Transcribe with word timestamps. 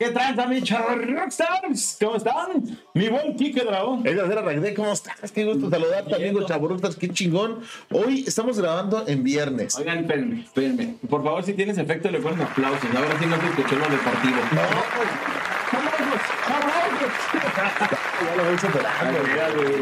¿Qué 0.00 0.08
tranza, 0.12 0.46
mi 0.46 0.60
Rockstars? 0.60 1.98
¿Cómo 2.00 2.16
están? 2.16 2.78
Mi 2.94 3.10
buen 3.10 3.36
Kike 3.36 3.62
Dragón. 3.62 4.06
Es 4.06 4.16
la 4.16 4.24
Ragde, 4.40 4.72
¿cómo 4.72 4.92
estás? 4.92 5.30
Qué 5.30 5.44
gusto 5.44 5.68
saludarte, 5.68 6.14
amigo 6.14 6.42
Chaburructas, 6.46 6.96
qué 6.96 7.10
chingón. 7.10 7.60
Hoy 7.90 8.24
estamos 8.26 8.58
grabando 8.58 9.06
en 9.06 9.22
viernes. 9.22 9.76
Oigan, 9.76 9.98
espérenme, 9.98 10.40
espérenme. 10.40 10.94
Por 11.06 11.22
favor, 11.22 11.44
si 11.44 11.52
tienes 11.52 11.76
efecto, 11.76 12.10
le 12.10 12.18
ponen 12.18 12.40
aplausos. 12.40 12.88
Ahora 12.96 13.18
sí 13.18 13.26
no 13.26 13.38
se 13.42 13.46
escuchó 13.48 13.76
lo 13.76 13.90
deportivo. 13.90 14.36
No, 14.52 14.60
¡Aplausos! 14.62 15.39
Ya 18.20 18.36
lo 18.36 18.44
voy 18.44 18.58
superando. 18.58 19.18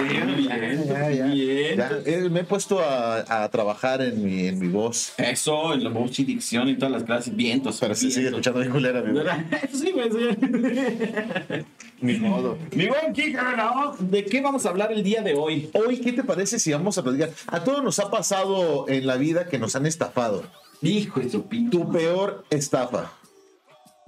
Bien, 0.09 0.37
bien, 0.37 1.81
eh, 2.07 2.29
me 2.31 2.41
he 2.41 2.45
puesto 2.45 2.79
a, 2.79 3.43
a 3.45 3.49
trabajar 3.49 4.01
en 4.01 4.25
mi, 4.25 4.47
en 4.47 4.59
mi 4.61 4.69
voz. 4.69 5.13
Eso, 5.19 5.75
en 5.75 5.83
la 5.83 5.91
voz 5.91 6.17
y 6.21 6.25
dicción 6.25 6.69
y 6.69 6.77
todas 6.77 6.93
las 6.93 7.03
clases, 7.03 7.35
vientos. 7.35 7.79
Pero 7.81 7.97
se 7.97 8.11
sigue 8.13 8.29
escuchando 8.29 8.61
bien 8.61 8.73
culera, 8.73 9.01
amigo. 9.01 9.23
Sí, 9.73 9.93
güey, 9.93 10.11
sí. 10.11 11.65
Ni 12.01 12.17
modo. 12.19 12.59
Mi 12.73 12.87
buen 12.87 13.13
¿de 13.13 14.25
qué 14.25 14.41
vamos 14.41 14.67
a 14.67 14.69
hablar 14.69 14.93
el 14.93 15.03
día 15.03 15.23
de 15.23 15.35
hoy? 15.35 15.69
Hoy, 15.75 15.99
¿qué 15.99 16.13
te 16.13 16.23
parece 16.23 16.61
si 16.61 16.73
vamos 16.73 16.97
a 16.97 17.03
platicar? 17.03 17.31
A 17.49 17.65
todos 17.65 17.83
nos 17.83 17.99
ha 17.99 18.11
pasado 18.11 18.87
en 18.89 19.07
la 19.07 19.17
vida 19.17 19.49
que 19.49 19.59
nos 19.59 19.75
han 19.75 19.87
estafado. 19.87 20.45
Hijo 20.81 21.19
de 21.21 21.29
su. 21.29 21.43
Tu 21.43 21.91
peor 21.91 22.45
estafa. 22.51 23.13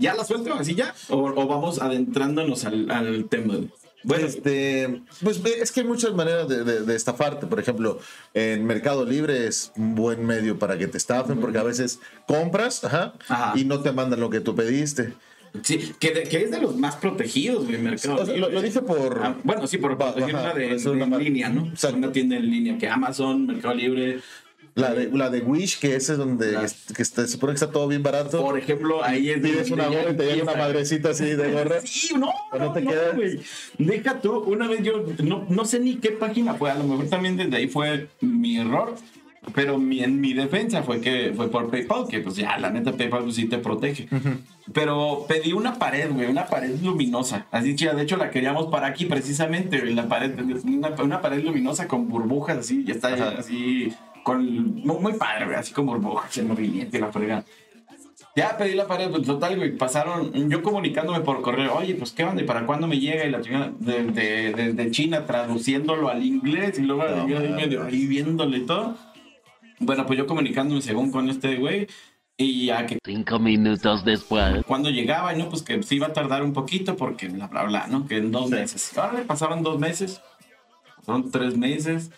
¿Ya 0.00 0.14
la 0.14 0.24
suelto 0.24 0.54
así 0.54 0.74
ya? 0.74 0.94
¿O, 1.08 1.16
o 1.18 1.46
vamos 1.46 1.80
adentrándonos 1.80 2.64
al, 2.64 2.90
al 2.90 3.26
tema? 3.28 3.54
Bueno, 4.02 4.26
Este, 4.26 5.02
pues 5.22 5.42
ve, 5.42 5.56
es 5.60 5.70
que 5.70 5.80
hay 5.80 5.86
muchas 5.86 6.14
maneras 6.14 6.48
de, 6.48 6.64
de- 6.64 6.80
de 6.80 6.96
estafarte. 6.96 7.46
Por 7.46 7.60
ejemplo, 7.60 7.98
en 8.32 8.64
Mercado 8.64 9.04
Libre 9.04 9.46
es 9.46 9.72
un 9.76 9.94
buen 9.94 10.24
medio 10.24 10.58
para 10.58 10.78
que 10.78 10.86
te 10.86 10.96
estafen, 10.96 11.38
porque 11.38 11.58
a 11.58 11.62
veces 11.62 12.00
compras 12.26 12.82
ajá, 12.82 13.12
Ajá. 13.28 13.52
y 13.58 13.64
no 13.66 13.80
te 13.80 13.92
mandan 13.92 14.18
lo 14.20 14.30
que 14.30 14.40
tú 14.40 14.54
pediste. 14.54 15.12
sí, 15.62 15.92
que, 16.00 16.12
de- 16.12 16.22
que 16.22 16.44
es 16.44 16.50
de 16.50 16.60
los 16.62 16.76
más 16.78 16.96
protegidos 16.96 17.68
mercado. 17.78 18.22
O 18.22 18.24
sea, 18.24 18.34
lo, 18.38 18.48
lo 18.48 18.62
dice 18.62 18.80
por. 18.80 19.20
Ah, 19.22 19.36
bueno, 19.44 19.66
sí, 19.66 19.76
por 19.76 19.92
Ajá, 19.92 20.14
proteger 20.14 20.34
una 20.34 20.54
de, 20.54 20.68
por 20.68 20.80
de 20.80 20.90
una 20.90 21.04
en 21.04 21.18
línea, 21.24 21.48
¿no? 21.50 21.66
Exacto. 21.66 21.98
Una 21.98 22.10
tienda 22.10 22.36
en 22.36 22.50
línea, 22.50 22.78
que 22.78 22.88
Amazon, 22.88 23.46
Mercado 23.46 23.74
Libre. 23.74 24.20
La 24.74 24.94
de, 24.94 25.10
la 25.10 25.30
de 25.30 25.40
Wish, 25.40 25.78
que 25.80 25.96
ese 25.96 26.12
es 26.12 26.18
donde 26.18 26.52
La- 26.52 26.66
que 26.94 27.02
está- 27.02 27.22
se 27.22 27.28
supone 27.32 27.52
que 27.52 27.56
está 27.56 27.70
todo 27.70 27.88
bien 27.88 28.02
barato. 28.02 28.40
Por 28.40 28.58
ejemplo, 28.58 29.02
ahí 29.04 29.30
es 29.30 29.40
Pides 29.40 29.70
una 29.70 29.86
gorra 29.88 30.10
y 30.12 30.16
te 30.16 30.24
llega 30.26 30.42
una 30.44 30.54
madrecita 30.54 31.10
así 31.10 31.24
de 31.26 31.52
gorra. 31.52 31.76
Sí, 31.84 32.14
no, 32.16 32.30
¿O 32.52 32.58
no 32.58 32.72
te 32.72 32.80
no, 32.80 32.90
queda? 32.90 33.16
Deja 33.78 34.20
tú, 34.20 34.38
una 34.38 34.68
vez 34.68 34.82
yo, 34.82 35.04
no, 35.22 35.44
no 35.48 35.64
sé 35.64 35.80
ni 35.80 35.96
qué 35.96 36.10
página 36.12 36.54
fue, 36.54 36.70
a 36.70 36.74
lo 36.76 36.84
mejor 36.84 37.06
también 37.08 37.36
desde 37.36 37.56
ahí 37.56 37.68
fue 37.68 38.08
mi 38.20 38.58
error, 38.58 38.94
pero 39.54 39.78
mi, 39.78 40.04
en 40.04 40.20
mi 40.20 40.34
defensa 40.34 40.82
fue 40.82 41.00
que 41.00 41.32
fue 41.34 41.50
por 41.50 41.70
PayPal, 41.70 42.06
que 42.08 42.20
pues 42.20 42.36
ya, 42.36 42.58
la 42.58 42.70
neta 42.70 42.92
PayPal 42.92 43.24
pues, 43.24 43.36
sí 43.36 43.46
te 43.46 43.58
protege. 43.58 44.06
Pero 44.72 45.24
pedí 45.26 45.52
una 45.52 45.74
pared, 45.78 46.10
güey, 46.12 46.28
una 46.28 46.46
pared 46.46 46.76
luminosa, 46.82 47.46
así 47.50 47.74
chida, 47.74 47.94
de 47.94 48.02
hecho 48.02 48.16
la 48.16 48.30
queríamos 48.30 48.66
para 48.66 48.86
aquí 48.86 49.06
precisamente, 49.06 49.80
güey, 49.80 49.94
la 49.94 50.06
pared, 50.08 50.32
una, 50.64 50.90
una 51.02 51.20
pared 51.20 51.42
luminosa 51.42 51.88
con 51.88 52.08
burbujas 52.08 52.58
así, 52.58 52.84
ya 52.84 52.94
está 52.94 53.30
así, 53.38 53.92
con, 54.34 54.74
muy, 54.74 54.98
muy 54.98 55.12
padre, 55.14 55.46
güey, 55.46 55.56
así 55.56 55.72
con 55.72 55.86
burbujas, 55.86 56.36
en 56.38 56.48
movimiento 56.48 56.96
y 56.96 57.00
la 57.00 57.12
fregada. 57.12 57.44
Ya 58.36 58.56
pedí 58.56 58.74
la 58.74 58.86
pared, 58.86 59.10
pues, 59.10 59.22
total, 59.24 59.56
güey. 59.56 59.76
Pasaron, 59.76 60.48
yo 60.48 60.62
comunicándome 60.62 61.20
por 61.20 61.42
correo, 61.42 61.74
oye, 61.76 61.94
pues 61.96 62.12
qué 62.12 62.22
onda 62.24 62.42
y 62.42 62.46
para 62.46 62.64
cuándo 62.64 62.86
me 62.86 62.98
llega 63.00 63.24
y 63.24 63.30
la 63.30 63.40
chingada 63.40 63.72
de, 63.78 64.04
de, 64.04 64.52
de- 64.52 64.72
de 64.72 64.90
China 64.92 65.26
traduciéndolo 65.26 66.08
al 66.08 66.24
inglés 66.24 66.78
y 66.78 66.82
luego 66.82 67.02
No, 67.08 67.26
yo 67.28 67.40
medio 67.40 67.82
ahí 67.84 68.06
viéndole 68.06 68.58
y 68.58 68.66
todo. 68.66 68.96
Bueno, 69.80 70.06
pues 70.06 70.18
yo 70.18 70.26
comunicándome 70.26 70.80
según 70.80 71.10
con 71.10 71.28
este 71.28 71.56
güey 71.56 71.88
y 72.36 72.66
ya 72.66 72.86
que 72.86 72.98
Cinco 73.04 73.38
minutos 73.38 74.04
después. 74.04 74.62
cuando 74.66 74.90
llegaba 74.90 75.32
no, 75.32 75.48
pues 75.48 75.62
que 75.62 75.82
sí 75.82 75.96
iba 75.96 76.06
a 76.08 76.12
tardar 76.12 76.42
un 76.44 76.52
poquito 76.52 76.96
porque 76.96 77.28
bla, 77.28 77.48
bla, 77.48 77.64
bla, 77.64 77.86
¿no? 77.88 78.06
Que 78.06 78.18
en 78.18 78.30
dos 78.30 78.48
Sí. 78.48 78.54
meses. 78.54 78.96
Ahora 78.98 79.24
pasaron 79.26 79.62
dos 79.62 79.78
meses, 79.80 80.20
pasaron 80.98 81.30
tres 81.32 81.56
meses. 81.56 82.10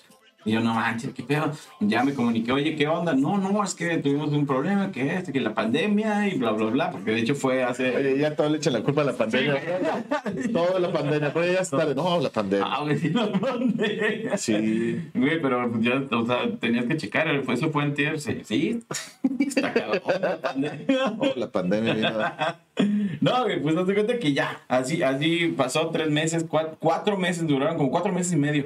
Y 0.44 0.52
yo, 0.52 0.60
no 0.60 0.74
manches, 0.74 1.12
qué 1.14 1.22
pedo. 1.22 1.52
Ya 1.80 2.02
me 2.02 2.14
comuniqué, 2.14 2.52
oye, 2.52 2.74
¿qué 2.74 2.88
onda? 2.88 3.14
No, 3.14 3.38
no, 3.38 3.62
es 3.62 3.74
que 3.74 3.98
tuvimos 3.98 4.30
un 4.30 4.46
problema, 4.46 4.90
que 4.90 5.14
este, 5.14 5.32
que 5.32 5.40
la 5.40 5.54
pandemia 5.54 6.28
y 6.28 6.36
bla, 6.38 6.50
bla, 6.52 6.66
bla. 6.66 6.90
Porque 6.90 7.12
de 7.12 7.20
hecho 7.20 7.34
fue 7.34 7.62
hace. 7.62 7.96
Oye, 7.96 8.18
ya 8.18 8.34
todo 8.34 8.48
le 8.48 8.56
echan 8.56 8.72
la 8.72 8.82
culpa 8.82 9.02
a 9.02 9.04
la 9.04 9.12
pandemia. 9.12 9.60
Todo 10.52 10.78
la 10.78 10.92
pandemia. 10.92 11.32
Pero 11.32 11.52
ya 11.52 11.60
es 11.60 11.70
tarde. 11.70 11.94
No, 11.94 12.20
la 12.20 12.30
pandemia. 12.30 12.66
Ah, 12.68 12.82
güey, 12.82 12.98
sí, 12.98 13.10
la 13.10 13.32
pandemia. 13.32 14.36
Sí. 14.36 15.10
Güey, 15.14 15.40
pero 15.40 15.80
ya, 15.80 16.02
o 16.10 16.26
sea, 16.26 16.50
tenías 16.58 16.86
que 16.86 16.96
checar, 16.96 17.42
fue 17.44 17.54
eso 17.54 17.70
fue 17.70 17.84
en 17.84 17.94
tier, 17.94 18.20
sí, 18.20 18.40
sí. 18.44 18.82
Está 19.38 19.72
cabrón 19.72 20.02
la 20.20 20.40
pandemia. 20.40 21.16
Oh, 21.18 21.32
la 21.36 21.50
pandemia. 21.50 21.94
mira. 21.94 22.60
No, 23.20 23.44
güey, 23.44 23.60
pues 23.60 23.74
no 23.74 23.84
te 23.84 23.94
cuenta 23.94 24.18
que 24.18 24.32
ya, 24.32 24.62
así, 24.66 25.02
así 25.02 25.54
pasó 25.56 25.90
tres 25.90 26.10
meses, 26.10 26.44
cuatro, 26.48 26.76
cuatro 26.80 27.18
meses 27.18 27.46
duraron, 27.46 27.76
como 27.76 27.90
cuatro 27.90 28.12
meses 28.12 28.32
y 28.32 28.36
medio. 28.36 28.64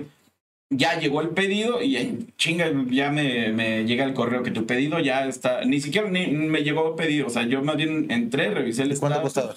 Ya 0.71 0.99
llegó 0.99 1.21
el 1.21 1.29
pedido 1.29 1.81
y 1.81 2.27
chinga, 2.37 2.67
ya 2.91 3.13
me, 3.13 3.53
me 3.53 3.85
llega 3.85 4.05
el 4.05 4.15
correo 4.15 4.43
que 4.43 4.51
tu 4.51 4.67
pedido 4.67 4.99
ya 4.99 5.25
está, 5.27 5.65
ni 5.65 5.81
siquiera 5.81 6.11
ni, 6.11 6.27
me 6.27 6.63
llegó 6.65 6.89
el 6.89 6.95
pedido, 6.97 7.29
o 7.29 7.31
sea, 7.31 7.45
yo 7.45 7.63
más 7.63 7.77
bien 7.77 8.11
entré, 8.11 8.51
revisé 8.51 8.83
el 8.83 8.99
¿Cuánto 8.99 9.27
estado. 9.29 9.49
costaba? 9.49 9.55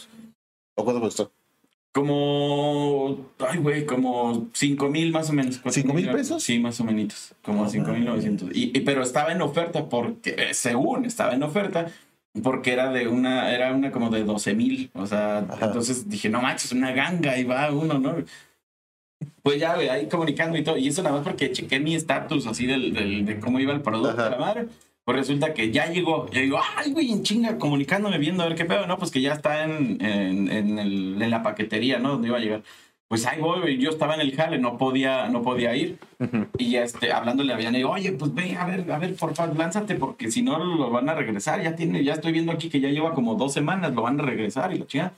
¿O 0.75 0.83
cuánto 0.83 1.01
costó? 1.01 1.31
Como, 1.91 3.25
ay, 3.39 3.57
güey, 3.57 3.85
como 3.85 4.47
cinco 4.53 4.89
mil 4.89 5.11
más 5.11 5.31
o 5.31 5.33
menos. 5.33 5.59
¿Cinco 5.71 5.93
mil 5.93 6.09
pesos? 6.11 6.43
Sí, 6.43 6.59
más 6.59 6.79
o 6.79 6.83
menos, 6.83 7.33
como 7.41 7.63
No 7.63 7.69
cinco 7.69 7.91
mil 7.91 8.05
novecientos. 8.05 8.49
Y, 8.53 8.71
y- 8.77 8.81
pero 8.81 9.01
estaba 9.01 9.31
en 9.31 9.41
oferta 9.41 9.89
porque, 9.89 10.35
eh, 10.37 10.53
según 10.53 11.05
estaba 11.05 11.33
en 11.33 11.41
oferta, 11.41 11.87
porque 12.43 12.73
era 12.73 12.91
de 12.91 13.07
una, 13.07 13.51
era 13.53 13.73
una 13.73 13.91
como 13.91 14.11
de 14.11 14.23
12 14.23 14.53
mil. 14.53 14.91
O 14.93 15.07
sea, 15.07 15.39
Ajá. 15.39 15.65
entonces 15.65 16.07
dije, 16.07 16.29
no 16.29 16.41
manches, 16.43 16.71
una 16.71 16.91
ganga 16.91 17.37
y 17.39 17.43
va 17.43 17.71
uno, 17.71 17.97
¿no? 17.97 18.17
Pues 19.49 19.59
ya, 19.59 19.73
güey, 19.73 19.89
ahí 19.89 20.07
comunicando 20.07 20.57
y 20.59 20.63
todo. 20.63 20.77
Y 20.77 20.89
eso 20.89 21.01
nada 21.01 21.15
más 21.15 21.23
porque 21.25 21.51
chequé 21.51 21.79
mi 21.79 21.95
estatus 21.95 22.45
así 22.45 22.67
del, 22.67 22.93
del- 22.93 23.25
de 23.25 23.39
cómo 23.39 23.59
iba 23.59 23.73
el 23.73 23.81
producto, 23.81 24.09
Ajá. 24.21 24.29
la 24.29 24.37
madre. 24.37 24.65
Pues 25.03 25.17
resulta 25.17 25.55
que 25.55 25.71
ya 25.71 25.87
llegó. 25.87 26.29
Yo 26.29 26.39
digo, 26.39 26.59
ay, 26.77 26.91
güey, 26.91 27.11
en 27.11 27.23
chinga, 27.23 27.57
comunicándome, 27.57 28.19
viendo 28.19 28.43
a 28.43 28.47
ver 28.47 28.55
qué 28.55 28.65
pedo. 28.65 28.85
No, 28.85 28.99
pues 28.99 29.09
que 29.09 29.21
ya 29.21 29.33
está 29.33 29.63
en, 29.63 29.97
en, 30.05 30.51
en, 30.51 30.77
el- 30.77 31.19
en 31.19 31.29
la 31.31 31.41
paquetería, 31.41 31.97
¿no? 31.97 32.09
Donde 32.09 32.27
iba 32.27 32.37
a 32.37 32.41
llegar. 32.41 32.61
Pues 33.07 33.25
ahí 33.25 33.41
voy, 33.41 33.61
güey. 33.61 33.77
Yo 33.79 33.89
estaba 33.89 34.13
en 34.13 34.21
el 34.21 34.35
jale, 34.35 34.59
no 34.59 34.77
podía, 34.77 35.29
no 35.29 35.41
podía 35.41 35.75
ir. 35.75 35.97
Y 36.59 36.75
este, 36.75 37.11
hablándole 37.11 37.51
a 37.51 37.57
Vianney, 37.57 37.83
oye, 37.83 38.11
pues 38.11 38.31
ve, 38.35 38.55
a 38.55 38.67
ver, 38.67 38.91
a 38.91 38.99
ver, 38.99 39.15
por 39.15 39.33
favor, 39.33 39.57
lánzate, 39.57 39.95
porque 39.95 40.29
si 40.29 40.43
no 40.43 40.59
lo 40.63 40.91
van 40.91 41.09
a 41.09 41.15
regresar. 41.15 41.63
Ya 41.63 41.75
tiene, 41.75 42.03
ya 42.03 42.13
estoy 42.13 42.33
viendo 42.33 42.51
aquí 42.51 42.69
que 42.69 42.79
ya 42.79 42.89
lleva 42.89 43.15
como 43.15 43.33
dos 43.33 43.51
semanas, 43.51 43.95
lo 43.95 44.03
van 44.03 44.19
a 44.19 44.23
regresar 44.23 44.71
y 44.75 44.77
la 44.77 44.85
chingada. 44.85 45.13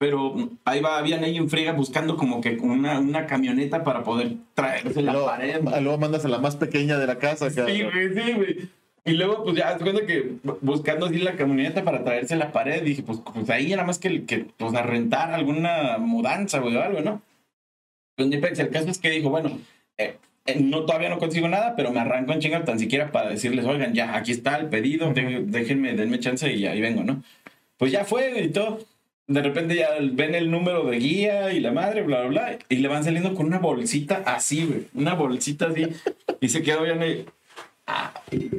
Pero 0.00 0.34
ahí 0.64 0.80
va 0.80 1.02
Vianney 1.02 1.36
en 1.36 1.50
friega 1.50 1.72
buscando 1.72 2.16
como 2.16 2.40
que 2.40 2.56
una, 2.56 2.98
una 3.00 3.26
camioneta 3.26 3.84
para 3.84 4.02
poder 4.02 4.32
traerse 4.54 5.02
la 5.02 5.12
Luego, 5.12 5.26
pared. 5.26 5.60
luego 5.82 5.98
mandas 5.98 6.24
a 6.24 6.28
la 6.28 6.38
más 6.38 6.56
pequeña 6.56 6.96
de 6.96 7.06
la 7.06 7.18
casa. 7.18 7.50
Sí, 7.50 7.60
güey, 7.60 8.14
sí, 8.14 8.32
güey. 8.32 8.68
Y 9.04 9.12
luego, 9.12 9.44
pues 9.44 9.56
ya, 9.56 9.76
te 9.76 9.84
cuenta 9.84 10.06
que 10.06 10.36
bu- 10.42 10.56
buscando 10.62 11.04
así 11.04 11.18
la 11.18 11.36
camioneta 11.36 11.84
para 11.84 12.02
traerse 12.02 12.34
la 12.36 12.50
pared, 12.50 12.82
dije, 12.82 13.02
pues, 13.02 13.18
pues 13.34 13.50
ahí 13.50 13.74
era 13.74 13.84
más 13.84 13.98
que, 13.98 14.24
que 14.24 14.46
pues, 14.56 14.72
a 14.74 14.80
rentar 14.82 15.32
alguna 15.34 15.98
mudanza, 15.98 16.60
güey, 16.60 16.76
o 16.76 16.82
algo, 16.82 17.00
¿no? 17.02 17.20
Pues 18.16 18.58
el 18.58 18.70
caso 18.70 18.88
es 18.88 18.98
que 18.98 19.10
dijo, 19.10 19.28
bueno, 19.28 19.58
eh, 19.98 20.16
eh, 20.46 20.60
no, 20.62 20.86
todavía 20.86 21.10
no 21.10 21.18
consigo 21.18 21.46
nada, 21.48 21.74
pero 21.76 21.90
me 21.92 22.00
arranco 22.00 22.32
en 22.32 22.40
chingar 22.40 22.64
tan 22.64 22.78
siquiera 22.78 23.12
para 23.12 23.28
decirles, 23.28 23.66
oigan, 23.66 23.92
ya, 23.92 24.16
aquí 24.16 24.32
está 24.32 24.56
el 24.56 24.68
pedido, 24.68 25.12
déjenme, 25.12 25.92
denme 25.94 26.20
chance 26.20 26.50
y 26.50 26.66
ahí 26.66 26.80
vengo, 26.80 27.04
¿no? 27.04 27.22
Pues 27.76 27.92
ya 27.92 28.04
fue 28.06 28.40
y 28.44 28.48
todo. 28.48 28.78
De 29.30 29.42
repente 29.42 29.76
ya 29.76 29.90
ven 30.00 30.34
el 30.34 30.50
número 30.50 30.82
de 30.82 30.98
guía 30.98 31.52
y 31.52 31.60
la 31.60 31.70
madre, 31.70 32.02
bla, 32.02 32.22
bla, 32.22 32.28
bla, 32.28 32.58
y 32.68 32.76
le 32.78 32.88
van 32.88 33.04
saliendo 33.04 33.32
con 33.32 33.46
una 33.46 33.60
bolsita 33.60 34.24
así, 34.26 34.88
una 34.92 35.14
bolsita 35.14 35.68
así, 35.68 35.86
y 36.40 36.48
se 36.48 36.62
quedó 36.62 36.82
bien 36.82 37.00
ahí. 37.00 37.24
Ah, 37.86 38.12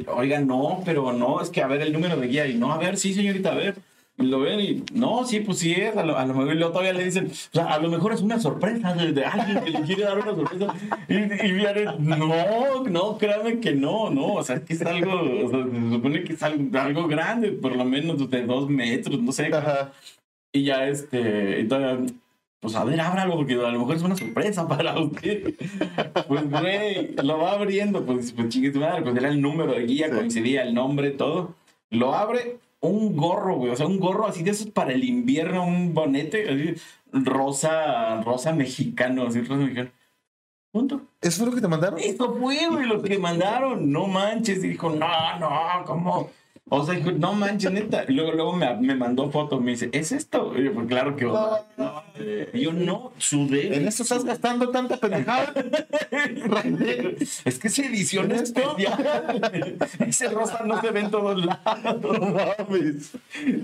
oiga, 0.07 0.39
no, 0.39 0.81
pero 0.85 1.11
no, 1.11 1.41
es 1.41 1.49
que 1.49 1.61
a 1.61 1.67
ver 1.67 1.81
el 1.81 1.91
número 1.91 2.15
de 2.15 2.25
guía 2.25 2.47
y 2.47 2.53
no, 2.53 2.71
a 2.71 2.77
ver, 2.77 2.95
sí, 2.95 3.13
señorita, 3.13 3.51
a 3.51 3.55
ver. 3.55 3.75
Y 4.17 4.23
lo 4.27 4.39
ven 4.39 4.61
y 4.61 4.83
no, 4.93 5.25
sí, 5.25 5.41
pues 5.41 5.57
sí 5.57 5.73
es, 5.73 5.97
a 5.97 6.05
lo, 6.05 6.17
mejor 6.25 6.53
y 6.53 6.57
luego 6.57 6.71
todavía 6.71 6.93
le 6.93 7.03
dicen, 7.03 7.25
o 7.29 7.53
sea, 7.53 7.65
a 7.65 7.79
lo 7.79 7.89
mejor 7.89 8.13
es 8.13 8.21
una 8.21 8.39
sorpresa 8.39 8.93
de, 8.93 9.25
alguien 9.25 9.61
que 9.65 9.71
le 9.71 9.81
quiere 9.81 10.03
dar 10.03 10.19
una 10.19 10.35
sorpresa. 10.35 10.73
Y, 11.09 11.15
y 11.15 11.51
no, 11.99 12.83
no, 12.85 13.17
créanme 13.17 13.59
que 13.59 13.73
no, 13.73 14.09
no, 14.09 14.35
o 14.35 14.43
sea, 14.43 14.55
es 14.55 14.69
es 14.69 14.87
algo, 14.87 15.19
o 15.45 15.49
sea, 15.49 15.65
se 15.65 15.89
supone 15.89 16.23
que 16.23 16.31
es 16.31 16.43
algo, 16.43 16.79
algo 16.79 17.07
grande, 17.09 17.51
por 17.51 17.75
lo 17.75 17.83
menos 17.83 18.29
de 18.29 18.45
dos 18.45 18.69
metros, 18.69 19.19
no 19.19 19.33
sé. 19.33 19.53
Ajá. 19.53 19.91
Y 20.53 20.63
ya 20.63 20.87
este, 20.87 21.63
todavía, 21.65 22.05
pues 22.59 22.75
a 22.75 22.83
ver, 22.83 22.99
ábralo, 22.99 23.35
porque 23.37 23.53
a 23.53 23.71
lo 23.71 23.79
mejor 23.79 23.95
es 23.95 24.01
una 24.01 24.15
sorpresa 24.17 24.67
para 24.67 24.99
usted. 24.99 25.55
Pues, 26.27 26.49
güey, 26.49 27.15
lo 27.23 27.37
va 27.39 27.53
abriendo, 27.53 28.05
pues, 28.05 28.31
pues 28.33 28.49
chingue 28.49 28.71
tu 28.71 28.79
madre, 28.79 29.01
pues 29.01 29.15
era 29.15 29.29
el 29.29 29.41
número 29.41 29.73
de 29.73 29.85
guía, 29.85 30.07
Sí. 30.09 30.15
coincidía 30.15 30.63
el 30.63 30.73
nombre, 30.73 31.11
todo. 31.11 31.55
Lo 31.89 32.13
abre 32.13 32.57
un 32.81 33.15
gorro, 33.15 33.55
güey, 33.57 33.71
o 33.71 33.75
sea, 33.75 33.85
un 33.85 33.99
gorro 33.99 34.25
así 34.25 34.43
de 34.43 34.51
esos 34.51 34.67
para 34.71 34.91
el 34.91 35.03
invierno, 35.03 35.63
un 35.65 35.93
bonete, 35.93 36.49
así, 36.49 36.81
rosa, 37.13 38.21
rosa 38.23 38.53
mexicano, 38.53 39.27
así, 39.27 39.41
rosa 39.41 39.55
mexicano. 39.55 39.89
Punto. 40.71 41.01
¿Eso 41.21 41.39
fue 41.39 41.47
lo 41.47 41.55
que 41.55 41.61
te 41.61 41.67
mandaron? 41.67 41.99
Eso 41.99 42.33
fue, 42.35 42.65
güey, 42.69 42.87
lo 42.87 43.01
que 43.01 43.19
mandaron. 43.19 43.91
No 43.91 44.07
manches. 44.07 44.63
Y 44.63 44.69
dijo, 44.69 44.89
no, 44.89 45.37
no, 45.37 45.49
¿cómo? 45.85 46.29
O 46.73 46.85
sea, 46.85 46.95
dijo, 46.95 47.11
no 47.11 47.33
manches, 47.33 47.69
neta. 47.69 48.05
Y 48.07 48.13
luego, 48.13 48.31
luego 48.31 48.55
me, 48.55 48.73
me 48.77 48.95
mandó 48.95 49.29
fotos, 49.29 49.59
me 49.59 49.71
dice, 49.71 49.89
¿es 49.91 50.13
esto? 50.13 50.53
Y 50.57 50.63
yo, 50.63 50.73
pues 50.73 50.87
claro 50.87 51.17
que 51.17 51.25
no. 51.25 51.59
Y 52.53 52.61
yo, 52.61 52.71
no, 52.71 53.11
sudé. 53.17 53.75
En 53.75 53.89
esto 53.89 54.03
estás 54.03 54.23
gastando 54.23 54.69
tanta 54.69 54.95
pendejada. 54.95 55.53
Es 57.43 57.59
que 57.59 57.67
esa 57.67 57.85
edición 57.85 58.31
es 58.31 58.43
especial. 58.43 59.41
Ese 59.99 60.29
rosa 60.29 60.63
no 60.65 60.79
se 60.79 60.91
ve 60.91 61.01
en 61.01 61.11
todos 61.11 61.45
lados. 61.45 62.01
No 62.01 62.13
mames. 62.13 63.11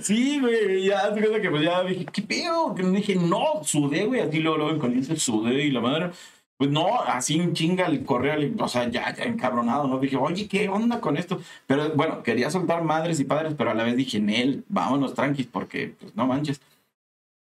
Sí, 0.02 0.42
güey, 0.42 0.84
ya, 0.84 1.14
que 1.16 1.50
pues 1.50 1.64
ya 1.64 1.84
dije, 1.84 2.06
¿qué 2.12 2.22
pedo? 2.24 2.76
Que 2.76 2.84
dije, 2.84 3.16
no, 3.16 3.62
sudé, 3.64 4.06
güey, 4.06 4.20
así 4.20 4.40
luego, 4.40 4.58
luego 4.58 4.80
con 4.80 4.98
ese 4.98 5.16
sudé 5.16 5.64
y 5.64 5.72
la 5.72 5.80
madre. 5.80 6.12
Pues 6.58 6.72
no, 6.72 7.02
así 7.04 7.36
en 7.40 7.54
chinga 7.54 7.86
el 7.86 8.04
correo, 8.04 8.52
o 8.60 8.68
sea, 8.68 8.90
ya, 8.90 9.14
ya 9.16 9.26
encabronado, 9.26 9.88
¿no? 9.88 10.00
Dije, 10.00 10.18
oye, 10.18 10.48
¿qué 10.48 10.68
onda 10.70 11.00
con 11.00 11.16
esto? 11.16 11.40
Pero 11.68 11.92
bueno, 11.94 12.24
quería 12.24 12.50
soltar 12.50 12.84
madres 12.84 13.20
y 13.20 13.26
padres, 13.26 13.54
pero 13.56 13.70
a 13.70 13.74
la 13.76 13.84
vez 13.84 13.96
dije, 13.96 14.20
Nel, 14.20 14.64
vámonos 14.68 15.14
tranquis, 15.14 15.46
porque, 15.46 15.94
pues 16.00 16.16
no 16.16 16.26
manches. 16.26 16.60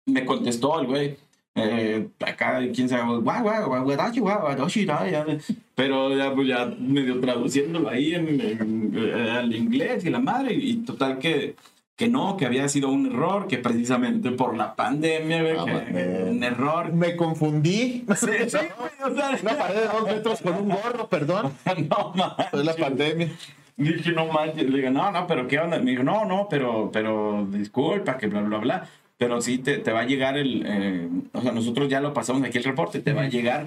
Me 0.04 0.26
contestó 0.26 0.78
el 0.80 0.86
güey, 0.86 1.16
eh, 1.54 2.06
acá, 2.20 2.60
quién 2.74 2.88
sabe, 2.88 3.02
guau, 3.04 3.42
guau, 3.42 3.66
guau, 3.66 3.84
guau, 3.84 5.38
pero 5.74 6.14
ya, 6.16 6.34
pues 6.34 6.48
ya 6.48 6.66
medio 6.78 7.18
traduciéndolo 7.20 7.88
ahí 7.88 8.14
en, 8.14 8.40
en- 8.40 8.92
eh, 8.94 9.30
al 9.30 9.54
inglés 9.54 10.04
y 10.04 10.10
la 10.10 10.18
madre, 10.20 10.52
y 10.52 10.76
total 10.84 11.18
que 11.18 11.56
que 11.98 12.08
no, 12.08 12.36
que 12.36 12.46
había 12.46 12.68
sido 12.68 12.90
un 12.90 13.06
error, 13.06 13.48
que 13.48 13.58
precisamente 13.58 14.30
por 14.30 14.56
la 14.56 14.76
pandemia, 14.76 15.42
güey, 15.42 15.56
Ah, 15.58 15.84
que 15.84 16.26
un 16.30 16.44
error. 16.44 16.92
Me 16.92 17.16
confundí. 17.16 18.04
Sí, 18.16 18.26
sí, 18.46 18.58
güey, 18.78 19.12
o 19.12 19.14
sea, 19.16 19.36
Una 19.42 19.58
pared 19.58 19.80
de 19.80 19.86
dos 19.88 20.04
metros 20.04 20.40
con 20.40 20.54
un 20.54 20.68
gorro, 20.68 21.08
perdón. 21.08 21.52
no 21.90 22.12
manches. 22.14 22.50
Fue 22.52 22.62
la 22.64 22.74
pandemia. 22.76 23.28
Dije, 23.76 24.12
no 24.12 24.26
manches. 24.26 24.70
Le 24.70 24.76
digo, 24.78 24.90
no, 24.90 25.10
no, 25.10 25.26
pero 25.26 25.48
¿qué 25.48 25.58
onda? 25.58 25.80
Me 25.80 25.90
dijo, 25.90 26.04
no, 26.04 26.24
no, 26.24 26.46
pero, 26.48 26.88
pero 26.92 27.44
disculpa, 27.50 28.16
que 28.16 28.28
bla, 28.28 28.42
bla, 28.42 28.58
bla. 28.58 28.88
Pero 29.16 29.40
sí 29.40 29.58
te, 29.58 29.78
te 29.78 29.90
va 29.90 30.02
a 30.02 30.06
llegar 30.06 30.38
el. 30.38 30.62
eh, 30.64 31.08
o 31.32 31.42
sea, 31.42 31.50
nosotros 31.50 31.88
ya 31.88 32.00
lo 32.00 32.14
pasamos 32.14 32.44
aquí 32.44 32.58
el 32.58 32.64
reporte, 32.64 33.00
te 33.00 33.12
va 33.12 33.22
a 33.22 33.28
llegar. 33.28 33.66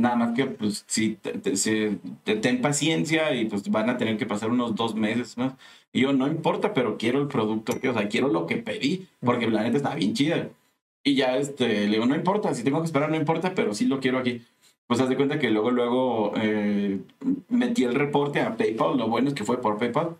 Nada 0.00 0.16
más 0.16 0.32
que, 0.32 0.46
pues, 0.46 0.84
sí, 0.86 1.18
te, 1.20 1.32
te- 1.32 1.52
te- 2.24 2.36
ten 2.36 2.60
paciencia 2.62 3.34
y 3.34 3.44
pues 3.44 3.70
van 3.70 3.90
a 3.90 3.98
tener 3.98 4.16
que 4.16 4.24
pasar 4.26 4.50
unos 4.50 4.74
dos 4.74 4.94
meses 4.94 5.36
más. 5.36 5.52
Y 5.92 6.00
yo, 6.02 6.12
no 6.12 6.26
importa, 6.26 6.72
pero 6.72 6.96
quiero 6.96 7.20
el 7.20 7.28
producto, 7.28 7.78
que, 7.78 7.88
o 7.90 7.92
sea, 7.94 8.08
quiero 8.08 8.28
lo 8.28 8.46
que 8.46 8.56
pedí, 8.56 9.06
porque 9.22 9.48
la 9.50 9.62
neta 9.62 9.76
está 9.76 9.94
bien 9.94 10.14
chida. 10.14 10.48
Y 11.04 11.14
ya, 11.16 11.36
este, 11.36 11.66
le 11.86 11.92
digo, 11.92 12.06
no 12.06 12.14
importa, 12.14 12.54
si 12.54 12.62
tengo 12.64 12.80
que 12.80 12.86
esperar, 12.86 13.10
no 13.10 13.16
importa, 13.16 13.54
pero 13.54 13.74
sí 13.74 13.84
lo 13.86 14.00
quiero 14.00 14.18
aquí. 14.18 14.42
Pues 14.86 15.00
haz 15.00 15.08
de 15.08 15.16
cuenta 15.16 15.38
que 15.38 15.50
luego, 15.50 15.70
luego 15.70 16.32
eh, 16.36 17.00
metí 17.48 17.84
el 17.84 17.94
reporte 17.94 18.40
a 18.40 18.56
PayPal. 18.56 18.96
Lo 18.98 19.08
bueno 19.08 19.28
es 19.28 19.34
que 19.34 19.44
fue 19.44 19.60
por 19.60 19.78
PayPal. 19.78 20.16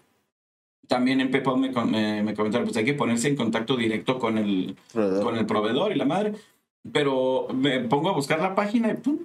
También 0.89 1.21
en 1.21 1.31
PayPal 1.31 1.59
me, 1.59 1.71
me, 1.71 2.23
me 2.23 2.35
comentaron, 2.35 2.67
pues 2.67 2.77
hay 2.77 2.85
que 2.85 2.95
ponerse 2.95 3.29
en 3.29 3.37
contacto 3.37 3.77
directo 3.77 4.19
con 4.19 4.39
el, 4.39 4.77
con 5.23 5.37
el 5.37 5.47
proveedor 5.47 5.93
y 5.93 5.97
la 5.97 6.05
madre. 6.05 6.35
Pero 6.93 7.49
me 7.55 7.81
pongo 7.81 8.11
a 8.11 8.15
buscar 8.15 8.41
la 8.41 8.55
página 8.55 8.91
y 8.91 8.95
¡pum! 8.95 9.19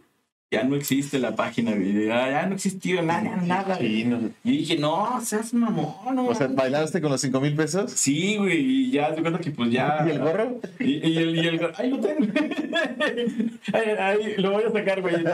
Ya 0.56 0.64
no 0.64 0.76
existe 0.76 1.20
la 1.20 1.36
página. 1.36 1.72
Ya, 1.76 2.30
ya 2.30 2.46
no 2.46 2.56
existió 2.56 3.02
nada, 3.02 3.36
nada. 3.44 3.78
Sí, 3.78 4.06
no. 4.06 4.30
Y 4.44 4.60
dije, 4.60 4.78
no, 4.78 5.20
seas 5.22 5.54
mamón. 5.54 6.16
no 6.16 6.28
O 6.28 6.34
sea, 6.36 6.48
mames". 6.48 6.56
¿bailaste 6.56 7.02
con 7.02 7.12
los 7.12 7.20
cinco 7.20 7.42
mil 7.42 7.54
pesos? 7.56 7.92
Sí, 7.92 8.38
güey, 8.38 8.60
y 8.60 8.92
ya 8.92 9.14
se 9.14 9.22
cuenta 9.22 9.40
que 9.40 9.52
pues 9.52 9.70
ya. 9.72 10.04
¿Y 10.08 10.12
el 10.12 10.20
gorro? 10.20 10.60
Y, 10.80 11.10
y 11.10 11.18
el, 11.18 11.36
y 11.36 11.48
el 11.48 11.60
gorro. 11.60 11.74
Ahí 11.78 11.90
lo 11.90 12.00
tengo. 12.00 12.26
ahí, 13.74 13.90
ahí, 14.00 14.36
lo 14.38 14.52
voy 14.52 14.64
a 14.64 14.72
sacar, 14.72 15.02
güey. 15.02 15.16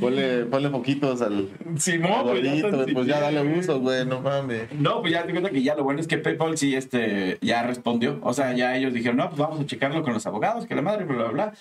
Ponle, 0.00 0.44
ponle 0.46 0.70
poquitos 0.70 1.22
al 1.22 1.48
Sí, 1.78 1.98
no, 1.98 2.24
pues 2.24 2.42
ya, 2.42 2.68
pues 2.92 3.06
ya 3.06 3.20
dale 3.20 3.58
uso, 3.58 3.80
güey, 3.80 4.06
no 4.06 4.20
mames. 4.20 4.72
No, 4.72 5.00
pues 5.00 5.12
ya 5.12 5.24
te 5.26 5.32
cuenta 5.32 5.50
que 5.50 5.62
ya 5.62 5.74
lo 5.74 5.84
bueno 5.84 6.00
es 6.00 6.06
que 6.06 6.18
PayPal 6.18 6.56
sí 6.56 6.74
este, 6.74 7.38
ya 7.40 7.62
respondió. 7.62 8.18
O 8.22 8.32
sea, 8.32 8.54
ya 8.54 8.76
ellos 8.76 8.94
dijeron, 8.94 9.18
no, 9.18 9.28
pues 9.28 9.38
vamos 9.38 9.60
a 9.60 9.66
checarlo 9.66 10.02
con 10.02 10.14
los 10.14 10.26
abogados, 10.26 10.66
que 10.66 10.74
la 10.74 10.82
madre, 10.82 11.04
bla, 11.04 11.16
bla, 11.16 11.30
bla. 11.30 11.52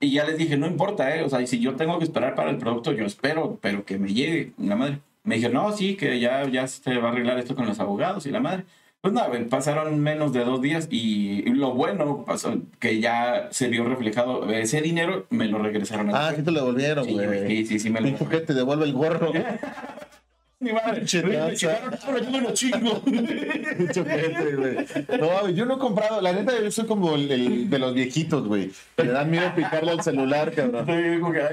Y 0.00 0.10
ya 0.12 0.24
les 0.24 0.38
dije, 0.38 0.56
no 0.56 0.66
importa, 0.66 1.14
¿eh? 1.16 1.22
O 1.22 1.28
sea, 1.28 1.46
si 1.46 1.60
yo 1.60 1.76
tengo 1.76 1.98
que 1.98 2.04
esperar 2.04 2.34
para 2.34 2.50
el 2.50 2.58
producto, 2.58 2.92
yo 2.92 3.04
espero, 3.06 3.58
pero 3.60 3.84
que 3.84 3.98
me 3.98 4.12
llegue, 4.12 4.52
la 4.58 4.76
madre. 4.76 5.00
Me 5.22 5.36
dijeron, 5.36 5.54
no, 5.54 5.72
sí, 5.72 5.96
que 5.96 6.20
ya, 6.20 6.46
ya 6.48 6.66
se 6.66 6.96
va 6.98 7.08
a 7.08 7.12
arreglar 7.12 7.38
esto 7.38 7.54
con 7.54 7.66
los 7.66 7.80
abogados 7.80 8.26
y 8.26 8.30
la 8.30 8.40
madre. 8.40 8.64
Pues 9.00 9.12
nada, 9.12 9.30
pasaron 9.50 10.00
menos 10.00 10.32
de 10.32 10.44
dos 10.44 10.62
días 10.62 10.88
y, 10.90 11.42
lo 11.50 11.72
bueno 11.74 12.24
pasó 12.24 12.54
que 12.78 13.00
ya 13.00 13.48
se 13.50 13.68
vio 13.68 13.84
reflejado. 13.84 14.50
Ese 14.50 14.80
dinero 14.80 15.26
me 15.28 15.46
lo 15.46 15.58
regresaron 15.58 16.08
a 16.08 16.28
Ah, 16.28 16.34
que 16.34 16.42
te 16.42 16.50
lo 16.50 16.60
devolvieron, 16.60 17.04
Sí, 17.04 17.12
güey. 17.12 17.46
sí, 17.46 17.66
sí, 17.66 17.78
sí, 17.78 17.90
me 17.90 18.00
lo 18.00 18.28
que 18.28 18.38
te 18.40 18.54
devuelve 18.54 18.86
el 18.86 18.94
gorro. 18.94 19.30
Mi 20.64 20.72
madre, 20.72 21.02
me 21.02 21.54
checaron, 21.54 21.94
pero 22.06 22.18
yo 22.24 22.30
me 22.30 22.40
lo 22.40 22.52
chingo. 22.54 23.02
No, 25.20 25.48
yo 25.50 25.66
no 25.66 25.74
he 25.74 25.78
comprado. 25.78 26.20
La 26.20 26.32
neta, 26.32 26.52
yo 26.60 26.70
soy 26.70 26.86
como 26.86 27.14
el, 27.14 27.30
el 27.30 27.70
de 27.70 27.78
los 27.78 27.94
viejitos, 27.94 28.46
güey. 28.46 28.70
Le 28.96 29.06
dan 29.08 29.30
miedo 29.30 29.52
picarle 29.54 29.90
al 29.92 30.02
celular, 30.02 30.52
cabrón. 30.52 30.86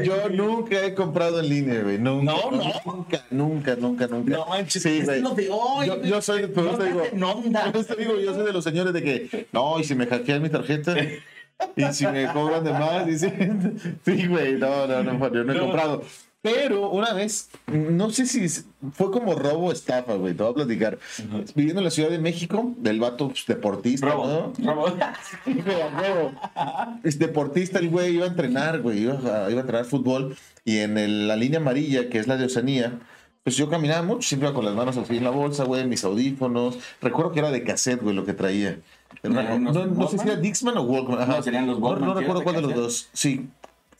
Yo 0.04 0.30
nunca 0.30 0.84
he 0.86 0.94
comprado 0.94 1.40
en 1.40 1.50
línea, 1.50 1.82
güey. 1.82 1.98
Nunca, 1.98 2.32
No, 2.32 2.52
no. 2.52 2.64
Nunca, 2.86 3.26
nunca, 3.32 3.76
nunca, 3.76 4.08
nunca. 4.08 4.32
No 4.34 4.46
manches, 4.46 4.84
Sí, 4.84 5.00
es 5.00 5.22
lo 5.22 5.32
de 5.32 5.50
hoy. 5.50 5.88
Yo, 5.88 6.02
yo 6.04 6.22
soy, 6.22 6.48
por 6.48 6.64
No 6.64 6.72
eso 6.72 6.84
digo, 6.84 7.04
por 7.72 7.82
eso 7.82 7.96
digo, 7.98 8.20
yo 8.20 8.34
soy 8.34 8.46
de 8.46 8.54
los 8.54 8.64
señores 8.64 8.94
de 8.94 9.04
que, 9.04 9.48
no, 9.52 9.80
y 9.80 9.84
si 9.84 9.96
me 9.96 10.06
hackean 10.08 10.42
mi 10.42 10.50
tarjeta, 10.50 10.96
y 11.76 11.84
si 11.94 12.08
me 12.08 12.28
cobran 12.32 12.64
de 12.64 12.72
más, 12.72 13.08
y 13.08 13.20
si, 13.20 13.28
sí, 14.06 14.28
güey, 14.28 14.54
no, 14.58 14.88
no, 14.88 15.04
no, 15.04 15.34
yo 15.34 15.44
no 15.44 15.54
he 15.54 15.56
No. 15.56 15.62
comprado. 15.64 16.04
Pero 16.44 16.90
una 16.90 17.14
vez, 17.14 17.50
no 17.68 18.10
sé 18.10 18.26
si 18.26 18.48
fue 18.94 19.12
como 19.12 19.36
robo 19.36 19.68
o 19.68 19.72
estafa, 19.72 20.16
güey, 20.16 20.34
te 20.34 20.42
voy 20.42 20.52
a 20.52 20.56
platicar. 20.56 20.98
Viviendo 21.54 21.82
en 21.82 21.86
la 21.86 21.92
Ciudad 21.92 22.10
de 22.10 22.18
México, 22.18 22.74
del 22.78 23.00
vato 23.00 23.28
pues, 23.30 23.46
deportista, 23.46 24.08
Robo, 24.08 24.54
¿no? 24.58 24.74
robo. 24.74 24.88
Es 27.04 27.20
deportista 27.20 27.80
el 27.80 27.90
güey, 27.90 28.16
iba 28.16 28.26
a 28.26 28.30
entrenar, 28.30 28.82
güey, 28.82 29.00
iba 29.04 29.14
a, 29.14 29.50
iba 29.52 29.60
a 29.60 29.62
entrenar 29.62 29.86
fútbol 29.86 30.36
y 30.66 30.80
en 30.80 30.98
el- 30.98 31.28
la 31.28 31.36
línea 31.36 31.60
amarilla, 31.60 32.10
que 32.10 32.18
es 32.20 32.28
la 32.28 32.38
de 32.38 32.46
Oceanía, 32.46 33.00
pues 33.44 33.56
yo 33.58 33.70
caminaba 33.70 34.02
mucho, 34.04 34.28
siempre 34.28 34.48
iba 34.50 34.56
con 34.56 34.66
las 34.66 34.76
manos 34.76 34.98
así 34.98 35.18
en 35.18 35.24
la 35.24 35.30
bolsa, 35.32 35.64
güey, 35.64 35.86
mis 35.88 36.04
audífonos. 36.04 36.78
Recuerdo 37.02 37.32
que 37.32 37.40
era 37.40 37.52
de 37.52 37.64
cassette, 37.64 38.02
güey, 38.02 38.16
lo 38.16 38.26
que 38.26 38.34
traía. 38.34 38.80
Era 39.24 39.32
una- 39.32 39.54
¿Unos 39.56 39.76
no, 39.76 39.86
no 39.86 40.08
sé 40.08 40.18
si 40.18 40.28
era 40.28 40.38
Dixman 40.38 40.78
o 40.78 40.82
Walkman. 40.84 41.22
ajá. 41.22 41.38
No, 41.38 41.44
serían 41.44 41.68
los 41.68 41.80
No- 41.80 41.86
Walkman, 41.88 42.10
No, 42.10 42.16
¿sí 42.16 42.20
recuerdo 42.22 42.44
cuál 42.44 42.56
de 42.56 42.62
los 42.62 42.76
dos. 42.76 43.10
Sí. 43.14 43.48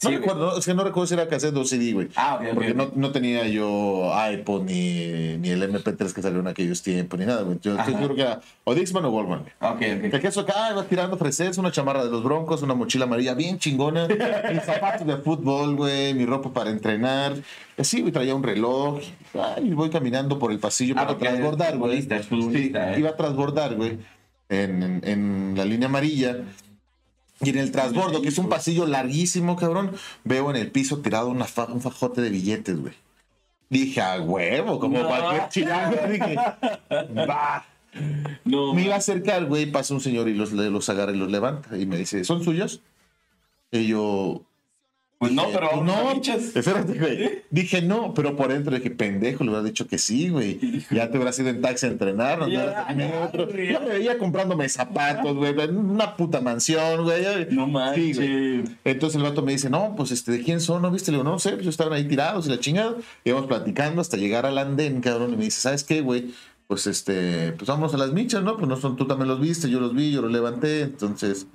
No 0.04 0.10
Sí, 0.10 0.16
recuerdo, 0.18 0.58
es 0.58 0.66
que 0.66 0.74
no 0.74 0.84
recuerdo 0.84 1.06
si 1.06 1.14
era 1.14 1.28
cassette 1.28 1.56
o 1.58 1.64
CD, 1.64 1.94
güey. 1.94 2.08
Ah, 2.16 2.40
ok, 2.42 2.54
Porque 2.56 2.72
ok. 2.72 2.76
no, 2.78 2.92
no 2.96 3.12
tenía 3.12 3.48
yo 3.48 4.12
iPod 4.34 4.64
ni, 4.64 5.38
ni 5.38 5.50
el 5.50 5.62
MP3 5.62 6.12
que 6.12 6.22
salió 6.24 6.40
en 6.40 6.48
aquellos 6.48 6.82
tiempos, 6.82 7.20
ni 7.20 7.28
nada, 7.28 7.44
güey. 7.44 7.60
Yo 7.62 7.76
Ajá. 7.76 7.86
seguro 7.86 8.16
que 8.16 8.22
era 8.22 8.42
o 8.64 8.74
Dixman 8.74 9.06
o 9.06 9.12
güey. 9.12 9.40
Ok, 9.60 9.82
ok. 10.14 10.20
queso 10.20 10.40
acá 10.42 10.72
iba 10.72 10.84
tirando 10.86 11.18
freses, 11.18 11.58
una 11.60 11.72
chamarra 11.72 12.04
de 12.04 12.10
los 12.10 12.24
broncos, 12.24 12.64
una 12.64 12.74
mochila 12.74 13.06
amarilla 13.06 13.36
bien 13.36 13.60
chingona, 13.60 14.08
mis 14.52 14.64
zapatos 14.64 15.06
de 15.06 15.18
fútbol, 15.18 15.76
güey, 15.76 16.16
mi 16.16 16.26
ropa 16.26 16.52
para 16.52 16.72
entrenar. 16.72 17.34
Y 17.78 17.82
Así, 17.82 18.02
güey, 18.02 18.12
traía 18.12 18.34
un 18.34 18.42
reloj. 18.44 19.02
Ay, 19.56 19.70
voy 19.72 19.92
caminando 19.92 20.40
por 20.40 20.52
el 20.52 20.58
pasillo 20.60 20.96
Ah, 20.98 21.06
para 21.06 21.18
transbordar, 21.20 21.78
güey. 21.78 22.02
Sí, 22.02 22.72
¿eh? 22.74 22.96
Iba 22.98 23.10
a 23.12 23.16
transbordar, 23.16 23.76
güey, 23.76 24.00
en, 24.50 24.82
en- 24.84 25.02
en 25.04 25.54
la 25.56 25.64
línea 25.66 25.88
amarilla. 25.88 26.38
Y 27.44 27.50
en 27.50 27.58
el 27.58 27.72
transbordo, 27.72 28.22
que 28.22 28.30
es 28.30 28.38
un 28.38 28.50
pasillo 28.50 28.86
larguísimo, 28.86 29.56
cabrón, 29.56 29.92
veo 30.24 30.50
en 30.50 30.56
el 30.58 30.72
piso 30.72 31.00
tirado 31.00 31.30
una 31.30 31.46
fa- 31.46 31.66
un 31.66 31.82
fajote 31.82 32.22
de 32.22 32.30
billetes, 32.30 32.80
güey. 32.80 32.94
Dije, 33.70 34.02
a 34.02 34.20
huevo, 34.20 34.80
como 34.80 35.00
No. 35.00 35.08
cualquier 35.08 35.50
chilango. 35.50 35.98
Dije, 36.12 36.36
va. 37.28 37.66
No, 38.46 38.74
Me 38.74 38.84
iba 38.84 38.96
a 38.96 38.98
acercar, 38.98 39.46
güey, 39.46 39.66
pasa 39.66 39.94
un 39.94 40.02
señor 40.02 40.28
y 40.30 40.34
los, 40.34 40.52
los 40.52 40.90
agarra 40.90 41.12
y 41.14 41.18
los 41.18 41.32
levanta. 41.32 41.78
Y 41.78 41.86
me 41.86 41.98
dice, 41.98 42.24
¿son 42.24 42.44
suyos? 42.44 42.82
Y 43.72 43.88
yo... 43.88 44.42
pues 45.22 45.34
no, 45.34 45.46
pero 45.54 45.70
"Pues 45.70 45.84
no, 45.84 46.12
espérate, 46.58 46.98
güey. 47.00 47.44
Dije, 47.52 47.82
no, 47.84 48.12
pero 48.16 48.36
por 48.36 48.52
dentro 48.52 48.76
dije, 48.76 48.90
pendejo, 48.90 49.44
le 49.44 49.52
hubiera 49.52 49.64
dicho 49.64 49.86
que 49.88 50.00
sí, 50.00 50.30
güey. 50.30 50.60
Ya 50.90 51.12
te 51.12 51.18
hubieras 51.18 51.38
ido 51.38 51.50
en 51.50 51.62
taxi 51.62 51.86
a 51.86 51.90
entrenar, 51.90 52.40
güey. 52.40 52.54
Ya 52.54 53.80
me 53.80 53.88
veía 53.90 54.18
comprándome 54.18 54.68
zapatos, 54.68 55.36
güey, 55.38 55.54
una 55.70 56.16
puta 56.18 56.42
mansión, 56.42 57.04
güey. 57.04 57.24
No 57.52 57.66
Sí, 57.66 57.72
manches. 57.72 58.18
güey. 58.18 58.64
Entonces 58.84 59.18
el 59.18 59.24
vato 59.24 59.44
me 59.44 59.52
dice, 59.52 59.70
no, 59.70 59.94
pues 59.96 60.10
este, 60.12 60.32
¿de 60.32 60.42
quién 60.42 60.60
son? 60.60 60.82
¿No 60.82 60.90
viste? 60.90 61.12
Le 61.12 61.20
digo, 61.20 61.30
no 61.30 61.38
sé, 61.38 61.52
pues 61.52 61.68
estaban 61.68 61.94
ahí 61.94 62.08
tirados 62.08 62.48
y 62.48 62.50
la 62.50 62.60
chingada. 62.60 62.96
Y 63.24 63.30
íbamos 63.30 63.48
platicando 63.48 64.02
hasta 64.02 64.18
llegar 64.18 64.48
al 64.48 64.58
andén, 64.58 65.02
cabrón. 65.02 65.34
Y 65.34 65.38
me 65.38 65.44
dice, 65.46 65.62
¿sabes 65.62 65.84
qué, 65.84 66.02
güey? 66.02 66.34
Pues 66.68 66.88
este, 66.88 67.52
pues 67.52 67.68
vamos 67.68 67.94
a 67.94 67.98
las 67.98 68.12
michas, 68.12 68.42
¿no? 68.44 68.56
Pues 68.58 68.68
no 68.68 68.76
son, 68.76 68.96
tú 68.96 69.06
también 69.06 69.28
los 69.28 69.40
viste, 69.40 69.70
yo 69.70 69.80
los 69.80 69.94
vi, 69.94 70.12
yo 70.12 70.22
los 70.24 70.32
levanté. 70.32 70.82
Entonces, 70.82 71.46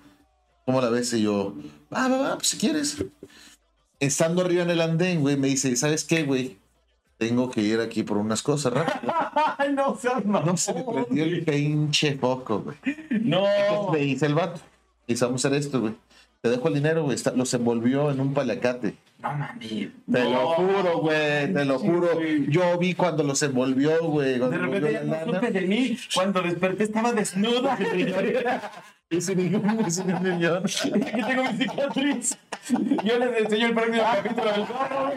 ¿cómo 0.65 0.81
la 0.81 0.91
ves? 0.91 1.13
Y 1.15 1.23
yo, 1.23 1.57
va, 1.93 2.07
va, 2.07 2.19
va, 2.19 2.35
pues 2.37 2.49
si 2.49 2.59
quieres. 2.59 2.99
Estando 4.01 4.43
arriba 4.43 4.63
en 4.63 4.71
el 4.71 4.81
andén, 4.81 5.21
güey, 5.21 5.37
me 5.37 5.49
dice, 5.49 5.75
¿sabes 5.77 6.05
qué, 6.05 6.25
güey? 6.25 6.59
Tengo 7.19 7.51
que 7.51 7.63
ir 7.63 7.81
aquí 7.81 8.03
por 8.03 8.19
unas 8.19 8.43
cosas 8.43 8.73
rápido. 8.73 9.13
No 9.73 9.97
seas 9.97 10.25
mamón. 10.25 10.47
No 10.47 10.57
se 10.57 10.73
me 10.75 10.85
prendió 10.85 11.25
el 11.25 11.45
pinche 11.45 12.15
foco, 12.17 12.61
güey. 12.61 12.77
No. 13.11 13.45
Entonces 13.49 13.93
le 14.01 14.07
dice 14.07 14.27
el 14.27 14.35
vato, 14.35 14.61
vamos 15.23 15.45
a 15.45 15.49
hacer 15.49 15.59
esto, 15.59 15.81
güey. 15.81 15.95
Te 16.41 16.51
dejo 16.51 16.69
el 16.69 16.75
dinero, 16.75 17.05
güey. 17.05 17.17
Los 17.35 17.55
envolvió 17.55 18.11
en 18.11 18.21
un 18.21 18.33
palacate. 18.33 18.95
No 19.21 19.33
mames. 19.35 19.69
Te 19.69 19.91
No. 20.07 20.31
lo 20.31 20.47
juro, 20.51 20.99
güey, 21.01 21.53
te 21.53 21.65
lo 21.65 21.79
juro. 21.79 22.09
Yo 22.49 22.79
vi 22.79 22.95
cuando 22.95 23.25
los 23.25 23.43
envolvió, 23.43 24.05
güey. 24.05 24.35
De 24.35 24.39
cuando 24.39 24.59
repente 24.59 24.93
ya 24.93 25.03
no 25.05 25.25
supe 25.35 25.51
de 25.51 25.61
mí. 25.63 25.99
Cuando 26.15 26.43
desperté 26.43 26.85
estaba 26.85 27.13
desnuda. 27.13 27.77
Un 29.09 29.37
niñón, 29.37 29.81
es 29.87 29.99
un 29.99 30.23
niñón. 30.23 30.65
Aquí 30.65 31.23
tengo 31.23 31.45
mi 31.45 31.59
cicatriz. 31.59 32.37
Yo 33.05 33.19
les 33.21 33.39
enseño 33.45 33.67
el 33.69 33.75
próximo 33.75 34.03
capítulo 34.03 34.51
del 34.53 34.67
gorro. 34.67 35.13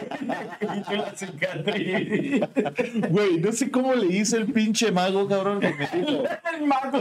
Y 0.62 0.92
yo 0.92 0.96
la 0.96 1.14
cicatriz. 1.16 3.08
Güey, 3.10 3.38
no 3.38 3.50
sé 3.50 3.68
cómo 3.72 3.92
le 3.96 4.06
hizo 4.16 4.36
el 4.36 4.46
pinche 4.52 4.92
mago, 4.92 5.26
cabrón, 5.26 5.58
que 5.58 5.74
me 5.74 5.88
dijo, 5.88 6.22
El 6.54 6.66
mago. 6.66 7.00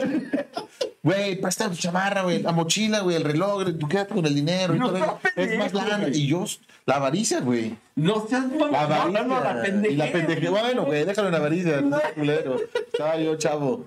güey, 1.03 1.39
presta 1.39 1.69
tu 1.69 1.75
chamarra, 1.75 2.23
güey, 2.23 2.41
la 2.41 2.53
mochila, 2.53 3.01
güey, 3.01 3.17
el 3.17 3.23
reloj, 3.23 3.65
tú 3.79 3.87
quédate 3.87 4.15
con 4.15 4.25
el 4.25 4.33
dinero. 4.33 4.75
y 4.75 4.79
No 4.79 4.87
todo 4.87 4.97
seas 4.97 5.09
eso. 5.35 5.51
es 5.51 5.57
más 5.59 5.73
lana. 5.75 6.07
Y 6.11 6.25
yo, 6.25 6.43
la 6.87 6.95
avaricia, 6.95 7.39
güey. 7.41 7.75
No 7.95 8.25
seas. 8.27 8.45
La 8.45 9.05
No, 9.11 9.23
no, 9.25 9.39
la 9.39 9.49
avaricia. 9.51 9.91
y 9.91 9.95
la 9.95 10.11
pendeje. 10.11 10.49
Bueno, 10.49 10.85
güey, 10.85 11.05
déjalo 11.05 11.27
en 11.27 11.35
avaricia. 11.35 11.81
no 11.81 11.99
culero. 12.15 12.55
Estaba 12.91 13.15
yo, 13.17 13.35
chavo. 13.35 13.85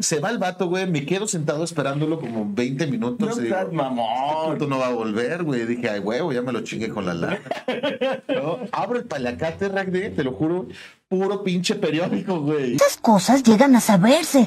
Se 0.00 0.20
va 0.20 0.30
el 0.30 0.38
vato, 0.38 0.68
güey. 0.68 0.86
Me 0.86 1.04
quedo 1.06 1.26
sentado 1.26 1.64
esperándolo 1.64 2.20
como 2.20 2.46
20 2.52 2.86
No 2.86 2.92
minutos. 2.92 3.38
y 3.38 3.42
digo, 3.42 3.54
seas 3.56 3.72
mamón. 3.72 4.52
Esto 4.52 4.66
no 4.66 4.78
va 4.78 4.88
a 4.88 4.92
volver, 4.92 5.42
güey. 5.44 5.64
Dije, 5.66 5.88
ay, 5.90 6.00
huevo, 6.00 6.32
ya 6.32 6.42
me 6.42 6.52
lo 6.52 6.60
chingué 6.62 6.88
con 6.90 7.06
la 7.06 7.14
lana. 7.14 7.40
¿No? 8.28 8.58
Abro 8.72 8.98
el 8.98 9.04
palacate, 9.04 9.68
Ragde, 9.68 10.10
te 10.10 10.24
lo 10.24 10.32
juro. 10.32 10.66
Puro 11.08 11.42
pinche 11.44 11.74
periódico, 11.76 12.40
güey. 12.40 12.72
Estas 12.72 12.96
cosas 12.96 13.42
llegan 13.42 13.74
a 13.76 13.80
saberse. 13.80 14.46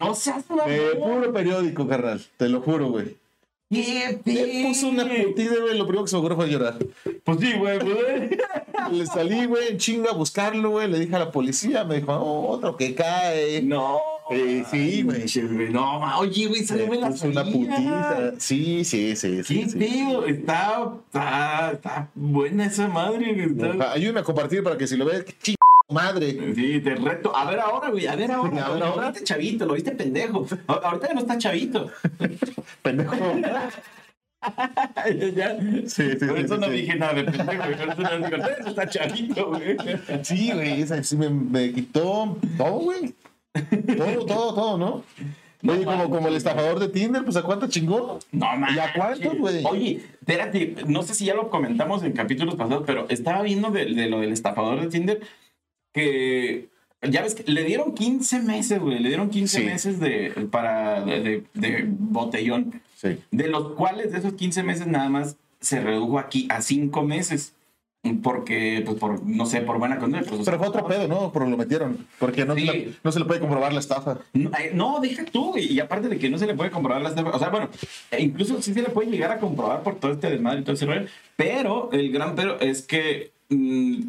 No 0.00 0.14
seas 0.14 0.44
Eh, 0.66 0.92
puro 0.98 1.32
periódico, 1.32 1.88
carnal. 1.88 2.20
Te 2.36 2.48
lo 2.48 2.60
juro, 2.60 2.88
güey. 2.90 3.16
¿Qué 3.70 4.18
Le 4.24 4.64
puso 4.68 4.88
una 4.88 5.04
putida, 5.04 5.52
güey. 5.60 5.76
Lo 5.76 5.84
primero 5.86 6.04
que 6.04 6.08
se 6.10 6.16
me 6.16 6.20
ocurrió 6.20 6.36
fue 6.36 6.48
llorar. 6.48 6.76
Pues 7.24 7.38
sí, 7.40 7.52
güey. 7.58 7.78
Le 8.92 9.04
salí, 9.06 9.44
güey, 9.44 9.68
en 9.68 9.76
chinga 9.78 10.10
a 10.10 10.14
buscarlo, 10.14 10.70
güey. 10.70 10.88
Le 10.88 10.98
dije 10.98 11.14
a 11.16 11.18
la 11.18 11.30
policía, 11.30 11.84
me 11.84 11.96
dijo, 11.96 12.12
"Oh, 12.14 12.48
otro 12.48 12.76
que 12.76 12.94
cae. 12.94 13.60
No. 13.62 14.00
Eh, 14.30 14.64
sí, 14.70 15.02
güey. 15.02 15.24
No, 15.70 16.00
ma- 16.00 16.18
oye, 16.18 16.46
güey, 16.46 16.60
Le 16.60 16.66
sale 16.66 16.86
la 16.86 17.08
una 17.08 17.44
putita. 17.44 18.32
Sí, 18.38 18.84
sí, 18.84 19.16
sí, 19.16 19.42
sí. 19.42 19.60
¿Qué 19.64 19.68
sí. 19.70 19.78
pedo? 19.78 20.26
Está, 20.26 20.92
está, 21.06 21.70
está 21.72 22.08
buena 22.14 22.66
esa 22.66 22.88
madre. 22.88 23.44
está- 23.44 23.92
Ayúdame 23.92 24.20
a 24.20 24.24
compartir 24.24 24.62
para 24.62 24.76
que 24.76 24.86
si 24.86 24.96
lo 24.96 25.04
ves, 25.06 25.24
que 25.24 25.34
ching 25.42 25.56
madre. 25.90 26.54
Sí, 26.54 26.80
te 26.80 26.94
reto. 26.96 27.34
A 27.34 27.48
ver 27.50 27.60
ahora, 27.60 27.88
güey. 27.90 28.06
A 28.06 28.14
ver 28.16 28.30
ahora. 28.30 28.66
A 28.66 28.70
ver 28.74 28.82
ahora. 28.82 29.08
viste 29.10 29.24
chavito, 29.24 29.64
lo 29.64 29.74
viste 29.74 29.92
pendejo. 29.92 30.46
Ahorita 30.66 31.08
ya 31.08 31.14
no 31.14 31.20
está 31.20 31.38
chavito. 31.38 31.90
Pendejo. 32.82 33.14
ya. 35.34 35.58
Sí, 35.86 36.10
sí, 36.18 36.26
Por 36.26 36.38
sí, 36.38 36.44
eso 36.44 36.54
sí, 36.54 36.60
no 36.60 36.66
sí. 36.66 36.72
dije 36.72 36.94
nada 36.96 37.14
de 37.14 37.24
pendejo. 37.24 37.62
Por 37.62 37.72
eso 37.72 37.86
no 38.02 38.26
digo, 38.28 38.42
"Ahorita 38.44 38.68
está 38.68 38.88
chavito, 38.88 39.48
güey. 39.48 39.76
Sí, 40.22 40.50
güey, 40.52 40.82
esa 40.82 41.02
sí 41.02 41.16
me, 41.16 41.28
me 41.30 41.72
quitó 41.72 42.36
todo, 42.56 42.70
güey. 42.80 43.14
Todo, 43.96 44.26
todo, 44.26 44.54
todo, 44.54 44.78
¿no? 44.78 45.02
Oye, 45.72 45.84
como, 45.84 46.08
como 46.08 46.28
el 46.28 46.36
estafador 46.36 46.78
de 46.78 46.88
Tinder, 46.88 47.24
pues 47.24 47.36
a 47.36 47.42
cuánto 47.42 47.66
chingó. 47.66 48.20
No, 48.30 48.56
man. 48.56 48.74
¿Y 48.74 48.78
a 48.78 48.92
cuánto, 48.94 49.32
güey? 49.36 49.64
Oye, 49.64 50.02
espérate, 50.20 50.76
no 50.86 51.02
sé 51.02 51.14
si 51.14 51.24
ya 51.24 51.34
lo 51.34 51.50
comentamos 51.50 52.04
en 52.04 52.12
capítulos 52.12 52.54
pasados, 52.54 52.84
pero 52.86 53.06
estaba 53.08 53.42
viendo 53.42 53.70
de, 53.70 53.86
de 53.86 54.08
lo 54.08 54.20
del 54.20 54.32
estafador 54.32 54.80
de 54.80 54.86
Tinder 54.88 55.20
que 55.92 56.68
ya 57.02 57.22
ves 57.22 57.34
que 57.34 57.50
le 57.50 57.64
dieron 57.64 57.94
15 57.94 58.40
meses, 58.40 58.80
güey, 58.80 58.98
le 59.00 59.08
dieron 59.08 59.30
15 59.30 59.58
Sí. 59.60 59.64
meses 59.64 59.98
de 60.00 60.30
para 60.50 61.04
de, 61.04 61.20
de- 61.20 61.44
de 61.54 61.84
botellón, 61.88 62.80
Sí. 62.96 63.18
de 63.30 63.48
los 63.48 63.72
cuales 63.74 64.12
de 64.12 64.18
esos 64.18 64.34
15 64.34 64.62
meses 64.62 64.86
nada 64.86 65.08
más 65.08 65.36
se 65.60 65.80
redujo 65.80 66.18
aquí 66.18 66.46
a 66.50 66.60
5 66.62 67.02
meses. 67.02 67.54
Porque, 68.22 68.82
pues, 68.86 68.96
por, 68.96 69.24
no 69.26 69.44
sé, 69.44 69.60
por 69.60 69.78
buena 69.78 69.98
conducta. 69.98 70.30
Pues, 70.30 70.42
Pero 70.44 70.58
fue 70.58 70.68
otro 70.68 70.86
pedo, 70.86 71.08
¿no? 71.08 71.32
Pero 71.32 71.46
lo 71.46 71.56
metieron. 71.56 72.06
Porque 72.18 72.44
no, 72.44 72.54
Sí. 72.54 72.66
se 72.66 72.72
le, 72.72 72.94
no 73.02 73.12
se 73.12 73.18
le 73.18 73.24
puede 73.24 73.40
comprobar 73.40 73.72
la 73.72 73.80
estafa. 73.80 74.18
No, 74.32 74.50
eh, 74.58 75.08
deja 75.08 75.24
tú. 75.24 75.54
Y 75.56 75.78
aparte 75.80 76.08
de 76.08 76.18
que 76.18 76.30
no 76.30 76.38
se 76.38 76.46
le 76.46 76.54
puede 76.54 76.70
comprobar 76.70 77.02
las 77.02 77.12
O 77.16 77.38
sea, 77.38 77.48
bueno, 77.48 77.68
eh, 78.12 78.22
incluso 78.22 78.62
sí 78.62 78.72
se 78.72 78.82
le 78.82 78.90
puede 78.90 79.10
llegar 79.10 79.32
a 79.32 79.38
comprobar 79.38 79.82
por 79.82 79.96
todo 79.96 80.12
este 80.12 80.30
desmadre 80.30 80.60
y 80.60 80.62
todo 80.64 80.74
ese 80.74 80.86
rollo. 80.86 81.06
Pero 81.36 81.90
el 81.92 82.12
gran 82.12 82.34
pero 82.36 82.60
es 82.60 82.82
que 82.82 83.32
mm, 83.48 84.00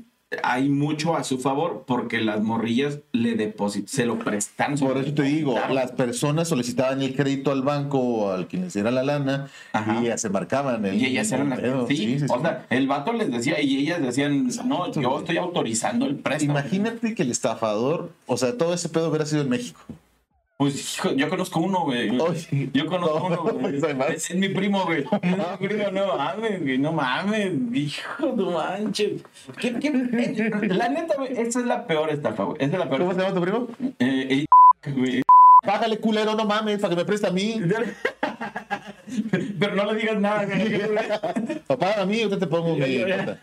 hay 0.44 0.70
mucho 0.70 1.16
a 1.16 1.24
su 1.24 1.40
favor 1.40 1.86
porque 1.88 2.22
las 2.22 2.42
morrillas 2.42 3.00
le 3.14 3.34
depositan, 3.34 3.88
se 3.88 4.06
lo 4.06 4.20
prestan. 4.20 4.76
Por 4.76 4.98
eso 4.98 5.14
te 5.14 5.24
digo, 5.24 5.56
las 5.72 5.92
personas 5.92 6.48
solicitaban 6.48 7.02
el 7.02 7.16
crédito 7.16 7.52
al 7.52 7.64
banco 7.64 8.00
o 8.00 8.32
al 8.32 8.48
quien 8.48 8.64
les 8.64 8.74
diera 8.74 8.92
la 8.92 9.04
lana 9.04 9.48
Ajá. 9.74 10.00
y 10.00 10.06
ya 10.06 10.18
se 10.18 10.30
marcaban 10.30 10.86
el 10.86 10.96
Y 10.96 11.08
ellas 11.08 11.32
eran 11.32 11.50
las 11.50 11.60
sí, 11.88 11.98
Sí, 11.98 12.20
sí, 12.20 12.26
o 12.30 12.42
sea, 12.42 12.66
el 12.70 12.88
vato 12.88 13.12
les 13.14 13.32
decía 13.32 13.60
y 13.62 13.80
ellas 13.80 14.02
decían, 14.02 14.50
no, 14.66 14.92
yo 14.92 15.20
estoy 15.20 15.38
autorizando 15.38 16.06
el 16.06 16.16
préstamo. 16.16 16.60
Imagínate 16.60 17.16
que 17.16 17.24
el 17.24 17.32
estafador, 17.32 18.12
o 18.28 18.38
sea, 18.38 18.56
todo 18.58 18.74
ese 18.74 18.90
pedo 18.90 19.10
hubiera 19.10 19.26
sido 19.26 19.42
en 19.42 19.50
México. 19.50 19.82
Pues 20.60 20.98
hijo, 20.98 21.14
yo 21.14 21.30
conozco 21.30 21.62
uno, 21.62 21.86
güey. 21.86 22.20
Oye, 22.20 22.70
Yo 22.74 22.86
conozco 22.86 23.30
no, 23.30 23.44
uno, 23.44 23.54
güey. 23.62 23.78
Es, 24.14 24.30
es 24.30 24.36
mi 24.36 24.50
primo, 24.50 24.84
güey. 24.84 25.06
Mi 25.62 25.68
primo, 25.70 25.90
no 25.94 26.18
mames, 26.18 26.62
güey. 26.62 26.78
No 26.78 26.92
mames, 26.92 27.54
hijo, 27.74 28.34
no 28.36 28.52
manches. 28.52 29.24
¿Qué- 29.58 29.80
qué- 29.80 30.68
La 30.68 30.90
neta, 30.90 31.16
güey, 31.16 31.32
esa 31.32 31.62
es 31.62 31.66
la 31.66 31.88
peor 31.88 32.10
estafa, 32.10 32.44
güey. 32.44 32.58
Esa 32.60 32.74
es 32.74 32.80
la 32.80 32.90
¿Cómo 32.90 32.98
peor. 32.98 33.14
se 33.16 33.22
llama 33.22 33.36
tu 33.36 33.42
primo? 33.42 33.68
Eh, 34.00 34.46
eh, 34.84 34.92
güey. 34.92 35.22
Págale, 35.66 35.98
culero, 35.98 36.36
no 36.36 36.44
mames, 36.44 36.80
para 36.82 36.90
que 36.90 36.96
me 36.98 37.06
preste 37.06 37.28
a 37.28 37.32
mí. 37.32 37.62
Pero 39.60 39.76
no 39.76 39.94
le 39.94 40.00
digas 40.00 40.20
nada, 40.20 40.44
güey. 40.46 41.62
Págame 41.68 42.02
a 42.02 42.06
mí, 42.06 42.20
yo 42.20 42.38
te 42.38 42.48
pongo 42.48 42.76
cuenta. 42.78 43.40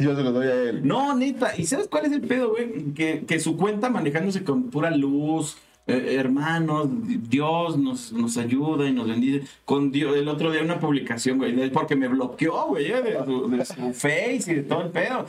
Yo 0.00 0.16
se 0.16 0.22
lo 0.24 0.32
doy 0.32 0.48
a 0.48 0.54
él. 0.64 0.80
No, 0.84 1.14
neta. 1.14 1.52
¿Y 1.56 1.64
sabes 1.64 1.86
cuál 1.86 2.06
es 2.06 2.12
el 2.12 2.22
pedo, 2.22 2.50
güey? 2.50 2.92
Que, 2.92 3.24
que 3.24 3.38
su 3.38 3.56
cuenta 3.56 3.88
manejándose 3.88 4.42
con 4.42 4.64
pura 4.68 4.90
luz. 4.90 5.58
Eh, 5.86 6.14
hermanos, 6.18 6.88
Dios 7.28 7.76
nos, 7.76 8.12
nos 8.12 8.36
ayuda 8.36 8.86
y 8.88 8.92
nos 8.92 9.08
bendice. 9.08 9.46
Con 9.64 9.90
Dios, 9.90 10.16
el 10.16 10.28
otro 10.28 10.50
día 10.52 10.62
una 10.62 10.78
publicación, 10.78 11.38
güey, 11.38 11.70
porque 11.70 11.96
me 11.96 12.08
bloqueó, 12.08 12.66
güey, 12.68 12.86
eh, 12.86 13.02
de, 13.02 13.64
su, 13.64 13.92
face 13.92 14.52
y 14.52 14.54
de 14.56 14.62
todo 14.62 14.82
el 14.82 14.90
pedo. 14.90 15.26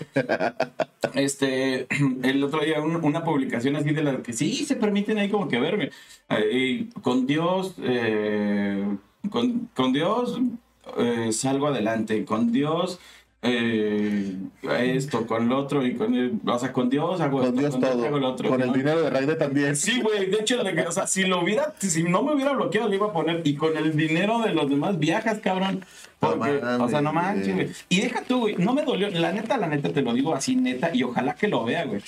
Este, 1.14 1.88
el 2.24 2.44
otro 2.44 2.64
día 2.64 2.82
un- 2.82 3.04
una 3.04 3.24
publicación 3.24 3.76
así 3.76 3.92
de 3.92 4.04
las 4.04 4.18
que 4.22 4.34
sí 4.34 4.54
se 4.66 4.76
permiten 4.76 5.18
ahí 5.18 5.30
como 5.30 5.48
que 5.48 5.60
verme. 5.60 5.90
Ahí, 6.28 6.90
con 7.02 7.26
Dios, 7.26 7.76
eh, 7.82 8.86
con, 9.30 9.70
con 9.76 9.94
Dios 9.94 10.40
eh, 10.98 11.30
salgo 11.32 11.68
adelante, 11.68 12.26
con 12.26 12.52
Dios 12.52 13.00
eh, 13.44 14.36
esto, 14.80 15.28
con 15.28 15.50
lo 15.50 15.58
otro 15.58 15.86
y 15.86 15.96
con 15.96 16.16
el, 16.16 16.40
o 16.46 16.60
sea, 16.60 16.72
con 16.72 16.90
Dios 16.90 17.20
hago 17.20 17.40
Con 17.40 17.48
esto, 17.48 17.60
Dios 17.60 17.80
todo. 17.80 18.06
hago 18.06 18.18
lo 18.18 18.30
otro. 18.30 18.50
Con 18.50 18.62
el 18.62 18.72
dinero 18.72 19.02
de 19.02 19.10
Raide 19.10 19.36
también. 19.36 19.76
Sí, 19.76 20.02
güey, 20.02 20.28
de 20.28 20.38
hecho, 20.38 20.62
o 20.88 20.92
sea, 20.92 21.08
si 21.08 21.24
lo 21.24 21.42
hubiera, 21.44 21.74
si 21.78 22.04
no 22.04 22.24
me 22.24 22.34
hubiera 22.34 22.54
bloqueado, 22.54 22.88
le 22.88 22.96
iba 22.96 23.08
a 23.08 23.14
poner, 23.14 23.42
y 23.44 23.56
con 23.56 23.76
el 23.78 23.96
dinero 23.96 24.40
de 24.40 24.54
los 24.54 24.70
demás 24.70 24.98
viajas, 24.98 25.40
cabrón. 25.40 25.84
No 26.22 26.30
Porque, 26.30 26.62
o 26.80 26.90
sea, 26.90 27.02
no 27.02 27.12
manches, 27.12 27.54
güey. 27.54 27.70
Y 27.90 28.02
deja 28.02 28.22
tú, 28.22 28.40
güey, 28.42 28.56
no 28.56 28.74
me 28.74 28.84
dolió, 28.84 29.10
la 29.10 29.34
neta, 29.34 29.58
la 29.58 29.68
neta, 29.68 29.90
te 29.90 30.02
lo 30.02 30.14
digo 30.14 30.34
así, 30.34 30.56
neta, 30.56 30.92
y 30.94 31.04
ojalá 31.04 31.36
que 31.36 31.50
lo 31.50 31.66
vea, 31.66 31.84
güey. 31.84 32.02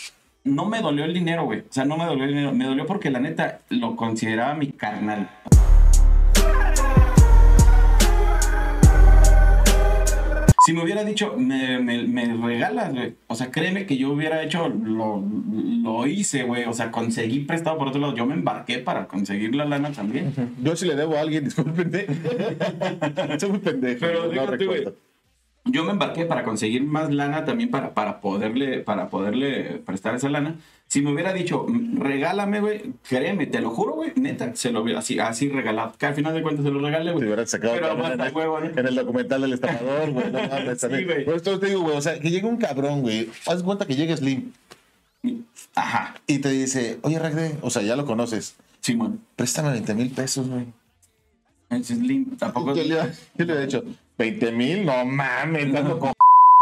No 0.45 0.65
me 0.65 0.79
dolió 0.79 1.05
el 1.05 1.13
dinero, 1.13 1.45
güey. 1.45 1.61
O 1.61 1.73
sea, 1.73 1.85
no 1.85 1.97
me 1.97 2.05
dolió 2.05 2.23
el 2.23 2.29
dinero. 2.29 2.53
Me 2.53 2.65
dolió 2.65 2.85
porque 2.85 3.09
la 3.09 3.19
neta 3.19 3.61
lo 3.69 3.95
consideraba 3.95 4.53
mi 4.53 4.67
carnal. 4.67 5.27
Si 10.65 10.73
me 10.73 10.83
hubiera 10.83 11.03
dicho, 11.03 11.35
me, 11.37 11.77
me, 11.77 12.07
me 12.07 12.33
regalas, 12.37 12.91
güey. 12.91 13.13
O 13.27 13.35
sea, 13.35 13.51
créeme 13.51 13.85
que 13.85 13.97
yo 13.97 14.09
hubiera 14.09 14.41
hecho, 14.41 14.67
lo, 14.67 15.23
lo 15.83 16.07
hice, 16.07 16.41
güey. 16.41 16.63
O 16.63 16.73
sea, 16.73 16.89
conseguí 16.89 17.41
prestado 17.41 17.77
por 17.77 17.89
otro 17.89 18.01
lado. 18.01 18.15
Yo 18.15 18.25
me 18.25 18.33
embarqué 18.33 18.79
para 18.79 19.07
conseguir 19.07 19.53
la 19.53 19.65
lana 19.65 19.91
también. 19.91 20.33
Yo 20.63 20.75
sí 20.75 20.87
le 20.87 20.95
debo 20.95 21.17
a 21.17 21.21
alguien, 21.21 21.43
discúlpenme. 21.43 22.07
Soy 23.39 23.49
muy 23.51 23.59
pendejo. 23.59 23.99
Pero 23.99 24.23
no 24.25 24.29
dígate, 24.29 24.65
güey. 24.65 24.85
Yo 25.67 25.83
me 25.83 25.91
embarqué 25.91 26.25
para 26.25 26.43
conseguir 26.43 26.83
más 26.83 27.11
lana 27.11 27.43
también 27.43 27.71
para, 27.71 27.93
para, 27.95 28.21
poderle, 28.21 28.81
para 28.81 29.09
poderle 29.09 29.81
prestar 29.85 30.13
esa 30.15 30.29
lana. 30.29 30.57
Si 30.87 31.01
me 31.01 31.11
hubiera 31.11 31.33
dicho, 31.33 31.65
"Mm, 31.67 31.99
regálame, 31.99 32.59
güey, 32.61 32.93
créeme, 33.09 33.47
te 33.47 33.59
lo 33.59 33.71
juro, 33.71 33.93
güey, 33.93 34.13
neta, 34.15 34.55
se 34.55 34.71
lo 34.71 34.81
hubiera 34.83 34.99
así, 34.99 35.17
así 35.17 35.49
regalado. 35.49 35.93
Que 35.97 36.05
al 36.05 36.13
final 36.13 36.35
de 36.35 36.43
cuentas 36.43 36.63
se 36.65 36.71
lo 36.71 36.79
regalé, 36.79 37.05
Te 37.05 37.11
güey. 37.13 37.25
hubieran 37.25 37.47
sacado 37.47 37.73
Pero 37.73 37.87
aguanta, 37.87 38.13
en, 38.13 38.21
el, 38.29 38.35
huevo, 38.35 38.59
¿no? 38.59 38.65
en 38.67 38.87
el 38.87 38.95
documental 38.95 39.41
del 39.41 39.53
estafador, 39.53 40.11
güey. 40.11 40.31
No 40.31 40.39
Sí, 40.75 41.03
güey. 41.03 41.25
Por 41.25 41.33
esto 41.35 41.59
te 41.59 41.65
digo, 41.65 41.81
güey, 41.81 41.97
o 41.97 42.01
sea, 42.01 42.19
que 42.19 42.29
llegue 42.29 42.45
un 42.47 42.57
cabrón, 42.57 43.01
güey. 43.01 43.27
Haz 43.47 43.63
cuenta 43.63 43.85
que 43.87 43.95
llegue 43.95 44.15
Slim 44.15 44.51
Ajá, 45.73 46.15
y 46.27 46.37
te 46.39 46.49
dice, 46.49 46.99
oye, 47.01 47.17
Ragde, 47.17 47.57
o 47.61 47.69
sea, 47.71 47.81
ya 47.81 47.95
lo 47.95 48.05
conoces. 48.05 48.55
Simón. 48.81 49.21
Préstame 49.35 49.71
20 49.71 49.95
mil 49.95 50.11
pesos, 50.11 50.47
güey. 50.47 50.65
Es 51.71 51.87
Slim, 51.87 52.37
tampoco. 52.37 52.75
Yo 52.75 52.83
le, 52.83 52.95
yo 53.35 53.45
le 53.45 53.53
he 53.53 53.61
dicho, 53.65 53.83
20 54.17 54.51
mil, 54.51 54.85
no 54.85 55.05
mames, 55.05 55.73
tanto 55.73 55.99
con 55.99 56.13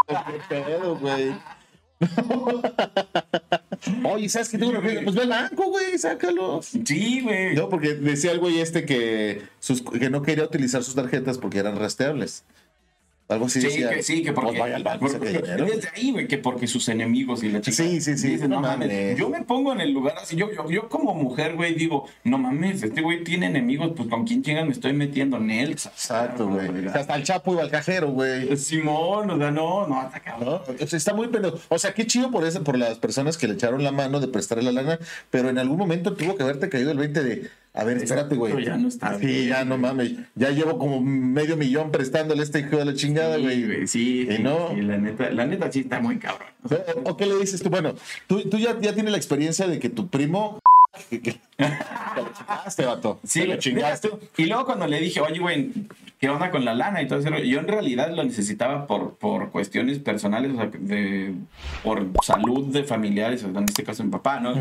qué 0.07 0.15
pedo, 0.49 0.97
güey. 0.97 1.33
Oye, 4.03 4.29
¿sabes 4.29 4.49
qué 4.49 4.57
tengo 4.57 4.71
una 4.71 4.81
regla? 4.81 5.01
Pues 5.03 5.15
ve 5.15 5.21
al 5.23 5.29
banco, 5.29 5.69
güey, 5.69 5.97
sácalos. 5.97 6.71
Sí, 6.85 7.21
güey. 7.21 7.55
No, 7.55 7.69
porque 7.69 7.93
decía 7.93 8.31
el 8.31 8.39
güey 8.39 8.59
este 8.59 8.85
que, 8.85 9.41
sus, 9.59 9.81
que 9.81 10.09
no 10.09 10.21
quería 10.21 10.43
utilizar 10.43 10.83
sus 10.83 10.95
tarjetas 10.95 11.37
porque 11.37 11.59
eran 11.59 11.77
rastreables. 11.77 12.43
Algo 13.29 13.45
así. 13.45 13.61
Sí, 13.61 13.67
decía. 13.67 13.89
que, 13.89 14.03
sí, 14.03 14.21
que 14.21 14.33
porque. 14.33 14.49
Pues 14.51 14.59
vaya 14.59 14.75
al 14.75 14.83
banco, 14.83 15.07
porque- 15.07 15.29
desde 15.41 15.89
ahí, 15.95 16.11
güey, 16.11 16.27
que 16.27 16.37
porque 16.37 16.67
sus 16.67 16.87
enemigos 16.89 17.41
y 17.43 17.49
la 17.49 17.61
chica. 17.61 17.77
Sí, 17.77 18.01
sí, 18.01 18.17
sí, 18.17 18.27
Dices, 18.29 18.49
no, 18.49 18.55
no 18.57 18.61
mames. 18.61 18.87
mames. 18.89 19.17
Yo 19.17 19.29
me 19.29 19.41
pongo 19.43 19.71
en 19.73 19.81
el 19.81 19.91
lugar 19.91 20.15
así. 20.21 20.35
Yo, 20.35 20.51
yo, 20.51 20.69
yo 20.69 20.89
como 20.89 21.13
mujer, 21.15 21.55
güey, 21.55 21.73
digo, 21.73 22.07
no 22.25 22.37
mames, 22.37 22.83
este 22.83 23.01
güey 23.01 23.23
tiene 23.23 23.45
enemigos, 23.47 23.91
pues 23.95 24.09
con 24.09 24.25
quién 24.25 24.43
chingas 24.43 24.65
me 24.65 24.71
estoy 24.73 24.93
metiendo 24.93 25.37
en 25.37 25.49
él. 25.51 25.71
Exacto, 25.71 26.47
güey. 26.47 26.85
O 26.85 26.91
sea, 26.91 27.01
hasta 27.01 27.15
el 27.15 27.23
Chapo 27.23 27.53
iba 27.53 27.61
al 27.63 27.71
cajero, 27.71 28.09
güey. 28.11 28.55
Simón, 28.57 29.29
o 29.31 29.37
sea, 29.37 29.51
no, 29.51 29.87
no, 29.87 29.99
hasta 30.01 30.19
cabrón. 30.19 30.61
¿no? 30.67 30.83
O 30.83 30.87
sea, 30.87 30.97
está 30.97 31.13
muy 31.13 31.27
pendejo. 31.29 31.59
O 31.69 31.79
sea, 31.79 31.93
qué 31.93 32.05
chido 32.05 32.29
por 32.29 32.45
eso, 32.45 32.63
por 32.63 32.77
las 32.77 32.97
personas 32.99 33.37
que 33.37 33.47
le 33.47 33.53
echaron 33.53 33.83
la 33.83 33.91
mano 33.91 34.19
de 34.19 34.27
prestarle 34.27 34.63
la 34.63 34.71
lana, 34.73 34.99
pero 35.31 35.49
en 35.49 35.57
algún 35.57 35.77
momento 35.77 36.13
tuvo 36.13 36.35
que 36.35 36.43
haberte 36.43 36.69
caído 36.69 36.91
el 36.91 36.97
20 36.97 37.23
de, 37.23 37.49
a 37.75 37.83
ver, 37.83 37.97
espérate, 37.97 38.35
güey. 38.35 38.63
ya 38.65 38.77
no 38.77 38.87
está 38.87 39.17
Sí, 39.19 39.25
bien. 39.25 39.47
ya 39.49 39.65
no 39.65 39.77
mames. 39.77 40.13
Ya 40.35 40.51
llevo 40.51 40.77
como 40.77 41.01
medio 41.01 41.57
millón 41.57 41.91
prestándole 41.91 42.41
a 42.41 42.43
este 42.43 42.59
hijo 42.59 42.77
de 42.77 42.85
la 42.85 42.93
chingada, 42.93 43.37
Sí, 43.37 43.41
güey. 43.43 43.87
sí, 43.87 44.27
Y 44.29 44.35
sí, 44.37 44.43
no. 44.43 44.69
sí, 44.75 44.81
la 44.81 44.97
neta, 44.97 45.29
la 45.31 45.45
neta 45.47 45.71
sí 45.71 45.79
está 45.81 45.99
muy 45.99 46.17
cabrón. 46.17 46.49
O, 47.03 47.09
o 47.11 47.17
qué 47.17 47.25
le 47.25 47.35
dices 47.37 47.61
tú? 47.63 47.69
Bueno, 47.69 47.95
tú, 48.27 48.47
tú 48.49 48.57
ya, 48.57 48.79
ya 48.79 48.93
tienes 48.93 49.11
la 49.11 49.17
experiencia 49.17 49.67
de 49.67 49.79
que 49.79 49.89
tu 49.89 50.07
primo. 50.07 50.59
te 51.09 51.17
lo 51.19 52.31
chingaste, 52.37 52.85
vato. 52.85 53.19
Sí, 53.23 53.41
Te 53.41 53.47
lo 53.47 53.55
chingaste. 53.57 54.09
Y 54.37 54.45
luego 54.45 54.65
cuando 54.65 54.85
le 54.85 54.99
dije, 54.99 55.19
oye, 55.21 55.39
güey, 55.39 55.71
¿qué 56.19 56.29
onda 56.29 56.51
con 56.51 56.63
la 56.65 56.75
lana? 56.75 57.01
Y 57.01 57.07
todo 57.07 57.17
eso, 57.17 57.29
yo 57.39 57.59
en 57.59 57.67
realidad 57.67 58.11
lo 58.15 58.23
necesitaba 58.23 58.85
por, 58.85 59.15
por 59.15 59.49
cuestiones 59.49 59.97
personales, 59.97 60.51
o 60.53 60.57
sea, 60.57 60.69
de, 60.71 61.33
por 61.83 62.07
salud 62.23 62.67
de 62.71 62.83
familiares, 62.83 63.43
o 63.43 63.51
sea, 63.51 63.59
en 63.59 63.65
este 63.65 63.83
caso 63.83 64.03
mi 64.03 64.11
papá, 64.11 64.39
¿no? 64.39 64.53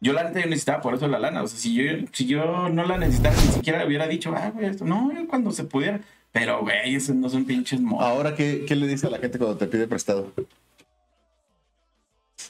Yo 0.00 0.12
la 0.14 0.24
neta 0.24 0.40
yo 0.40 0.46
necesitaba 0.46 0.80
por 0.80 0.94
eso 0.94 1.06
la 1.08 1.18
lana, 1.18 1.42
o 1.42 1.46
sea, 1.46 1.58
si 1.58 1.74
yo, 1.74 1.82
si 2.12 2.26
yo 2.26 2.68
no 2.70 2.84
la 2.84 2.96
necesitaba, 2.96 3.34
ni 3.36 3.52
siquiera 3.52 3.84
hubiera 3.86 4.06
dicho, 4.08 4.32
ah, 4.34 4.50
güey, 4.54 4.66
esto, 4.66 4.84
no, 4.86 5.12
yo 5.12 5.26
cuando 5.28 5.50
se 5.52 5.64
pudiera. 5.64 6.00
Pero, 6.32 6.60
güey, 6.62 6.94
esos 6.94 7.16
no 7.16 7.28
son 7.28 7.44
pinches 7.44 7.80
modos. 7.80 8.04
Ahora, 8.06 8.34
¿qué, 8.34 8.64
¿qué 8.66 8.76
le 8.76 8.86
dices 8.86 9.04
a 9.04 9.10
la 9.10 9.18
gente 9.18 9.36
cuando 9.38 9.56
te 9.58 9.66
pide 9.66 9.86
prestado? 9.88 10.32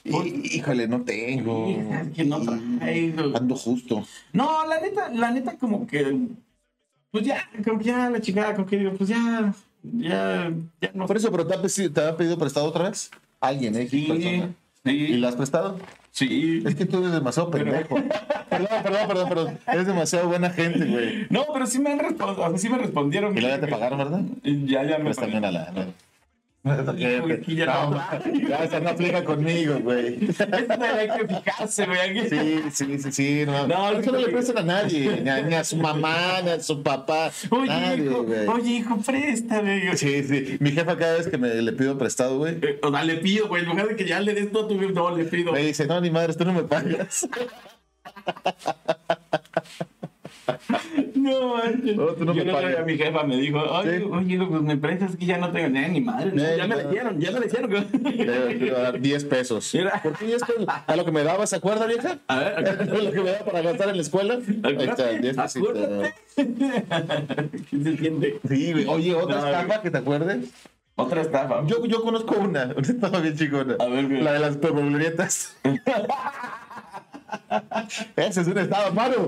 Hí- 0.03 0.55
Híjole, 0.55 0.87
no 0.87 1.01
tengo. 1.01 1.67
que 2.15 2.23
no 2.23 2.39
traigo. 2.41 3.35
Ando 3.35 3.55
justo. 3.55 4.03
No, 4.33 4.65
la 4.65 4.79
neta, 4.79 5.09
la 5.09 5.31
neta 5.31 5.57
como 5.57 5.85
que, 5.85 6.17
pues 7.11 7.25
ya, 7.25 7.49
como 7.65 7.79
que 7.79 7.85
ya 7.85 8.09
la 8.09 8.21
chingada, 8.21 8.55
como 8.55 8.65
que 8.67 8.77
digo, 8.77 8.93
pues 8.93 9.09
ya, 9.09 9.53
ya, 9.83 10.51
ya 10.79 10.91
no. 10.93 11.05
Por 11.05 11.17
eso, 11.17 11.29
pero 11.31 11.45
¿te 11.45 11.53
ha, 11.55 11.61
pedido, 11.61 11.91
te 11.91 12.01
ha 12.01 12.15
pedido 12.17 12.37
prestado 12.37 12.67
otra 12.67 12.89
vez? 12.89 13.11
Alguien, 13.39 13.75
¿eh? 13.75 13.87
Sí. 13.89 14.43
¿Y 14.85 15.17
la 15.17 15.29
has 15.29 15.35
prestado? 15.35 15.77
Sí. 16.11 16.63
Es 16.65 16.75
que 16.75 16.85
tú 16.85 16.99
eres 16.99 17.11
demasiado 17.11 17.49
pendejo. 17.51 17.95
perdón, 18.49 18.67
perdón, 18.83 19.07
perdón, 19.07 19.29
perdón. 19.29 19.59
Eres 19.67 19.87
demasiado 19.87 20.27
buena 20.27 20.49
gente, 20.51 20.85
güey. 20.85 21.27
No, 21.29 21.45
pero 21.53 21.65
sí 21.65 21.79
me 21.79 21.91
han 21.91 21.99
respondido, 21.99 22.43
o 22.45 22.49
sea, 22.49 22.57
sí 22.57 22.69
me 22.69 22.77
respondieron. 22.77 23.37
Y 23.37 23.41
luego 23.41 23.55
ya 23.55 23.61
te 23.61 23.67
pagaron, 23.67 23.97
¿verdad? 23.97 24.21
Ya, 24.43 24.83
ya 24.83 24.97
me 24.97 25.05
Préstame 25.05 25.33
pagaron. 25.33 25.49
una 25.49 25.51
lana. 25.51 25.71
Hijo, 25.79 25.91
aquí 25.91 26.10
ya 26.63 27.65
no. 27.65 28.47
ya 28.47 28.67
se 28.69 28.81
no 28.81 28.89
aplica 28.89 29.23
conmigo, 29.23 29.79
güey. 29.79 30.25
Esto 30.29 30.45
hay 30.53 31.09
que 31.09 31.27
fijarse, 31.27 31.85
güey. 31.87 32.29
Sí, 32.29 32.61
sí, 32.71 32.99
sí, 32.99 33.11
sí. 33.11 33.43
No, 33.47 33.65
No, 33.67 33.91
eso 33.91 34.11
no 34.11 34.19
le 34.19 34.27
prestan 34.27 34.59
a 34.59 34.61
nadie, 34.61 35.21
ni 35.21 35.55
a, 35.55 35.63
su 35.63 35.77
mamá, 35.77 36.41
ni 36.43 36.51
a 36.51 36.59
su 36.59 36.83
papá. 36.83 37.31
Oye, 37.49 37.67
nadie, 37.67 38.05
hijo, 38.05 38.23
güey. 38.23 38.47
oye, 38.47 38.69
hijo, 38.69 38.97
préstame. 38.97 39.97
Sí, 39.97 40.23
sí. 40.23 40.57
Mi 40.59 40.71
jefa 40.71 40.95
cada 40.97 41.17
vez 41.17 41.27
que 41.27 41.39
me 41.39 41.49
le 41.55 41.71
pido 41.73 41.97
prestado, 41.97 42.37
güey, 42.37 42.57
Eh, 42.61 42.79
O 42.83 42.91
sea, 42.91 43.03
le 43.03 43.15
pido, 43.15 43.47
güey, 43.47 43.63
en 43.63 43.69
lugar 43.69 43.87
de 43.87 43.95
que 43.95 44.05
ya 44.05 44.19
le 44.19 44.35
des 44.35 44.51
todo 44.51 44.67
tu 44.67 44.75
no, 44.75 45.17
le 45.17 45.25
pido. 45.25 45.51
me 45.53 45.63
dice, 45.63 45.87
no, 45.87 45.99
ni 45.99 46.11
madre, 46.11 46.35
tú 46.35 46.45
no 46.45 46.53
me 46.53 46.61
pagas. 46.63 47.27
No, 51.15 51.55
manches. 51.57 51.95
No, 51.95 52.05
tú 52.07 52.25
no 52.25 52.33
Yo 52.33 52.43
me 52.45 52.51
pagas. 52.51 52.85
mi 52.85 52.97
jefa 52.97 53.23
me 53.23 53.37
dijo, 53.37 53.59
oye, 53.59 53.99
Sí. 53.99 54.05
oye, 54.11 54.37
pues 54.39 54.61
me 54.63 54.75
prestas 54.77 55.15
que 55.15 55.25
ya 55.27 55.37
no 55.37 55.51
tengo 55.51 55.69
ni, 55.69 55.87
ni 55.87 56.01
madre. 56.01 56.31
¿no? 56.33 56.43
Ya 56.57 56.67
me 56.67 56.75
lo 56.75 56.89
hicieron, 56.89 57.19
ya 57.19 57.31
me 57.31 57.39
lo 57.39 57.45
hicieron. 57.45 57.71
le 57.71 58.65
iba 58.67 58.77
a 58.77 58.81
dar 58.81 58.99
10 58.99 59.25
pesos. 59.25 59.69
Mira. 59.73 60.01
¿Por 60.01 60.17
qué 60.17 60.25
10 60.25 60.41
pesos? 60.43 60.65
A 60.87 60.95
lo 60.95 61.05
que 61.05 61.11
me 61.11 61.23
daba, 61.23 61.45
¿se 61.45 61.55
acuerda, 61.57 61.85
vieja? 61.85 62.17
A 62.27 62.39
ver, 62.39 62.59
acá- 62.59 62.83
lo 62.85 63.11
que 63.11 63.21
me 63.21 63.31
daba 63.31 63.45
para 63.45 63.61
gastar 63.61 63.89
en 63.89 63.95
la 63.97 64.01
escuela. 64.01 64.39
Ahí 64.63 64.77
está, 64.79 65.09
10 65.11 65.35
pesitos. 65.37 65.77
¿Quién 66.35 67.83
se 67.83 67.89
entiende? 67.89 68.39
Sí, 68.47 68.71
güey. 68.73 68.85
Oye, 68.87 69.13
otra 69.15 69.41
No, 69.41 69.47
estafa 69.47 69.81
que 69.81 69.91
te 69.91 69.97
acuerdes. 69.97 70.49
Otra 70.95 71.21
estafa. 71.21 71.65
Yo, 71.67 71.85
yo 71.85 72.01
conozco 72.01 72.35
una, 72.35 72.65
una 72.75 72.81
estafa 72.81 73.19
bien 73.19 73.35
chingona. 73.37 73.75
A 73.79 73.85
ver, 73.85 74.07
güey. 74.07 74.21
La 74.21 74.33
de 74.33 74.39
las 74.39 74.57
perbolurietas. 74.57 75.55
Esa 78.15 78.41
es 78.41 78.47
una 78.47 78.61
estafa, 78.61 78.91
mano. 78.91 79.27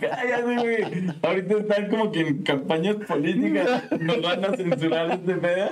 Cállate, 0.00 0.56
güey. 0.56 1.14
Ahorita 1.22 1.54
están 1.58 1.88
como 1.88 2.12
que 2.12 2.20
en 2.20 2.42
campañas 2.42 2.96
políticas. 3.06 3.84
Nos 4.00 4.22
van 4.22 4.44
a 4.44 4.56
censurar 4.56 5.10
este 5.12 5.34
pedo. 5.34 5.70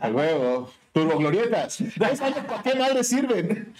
A 0.00 0.10
huevo. 0.12 0.70
Turboglorietas. 0.92 1.80
¿Esas 1.80 2.20
para 2.20 2.62
qué 2.62 2.74
madre 2.74 3.04
sirven? 3.04 3.72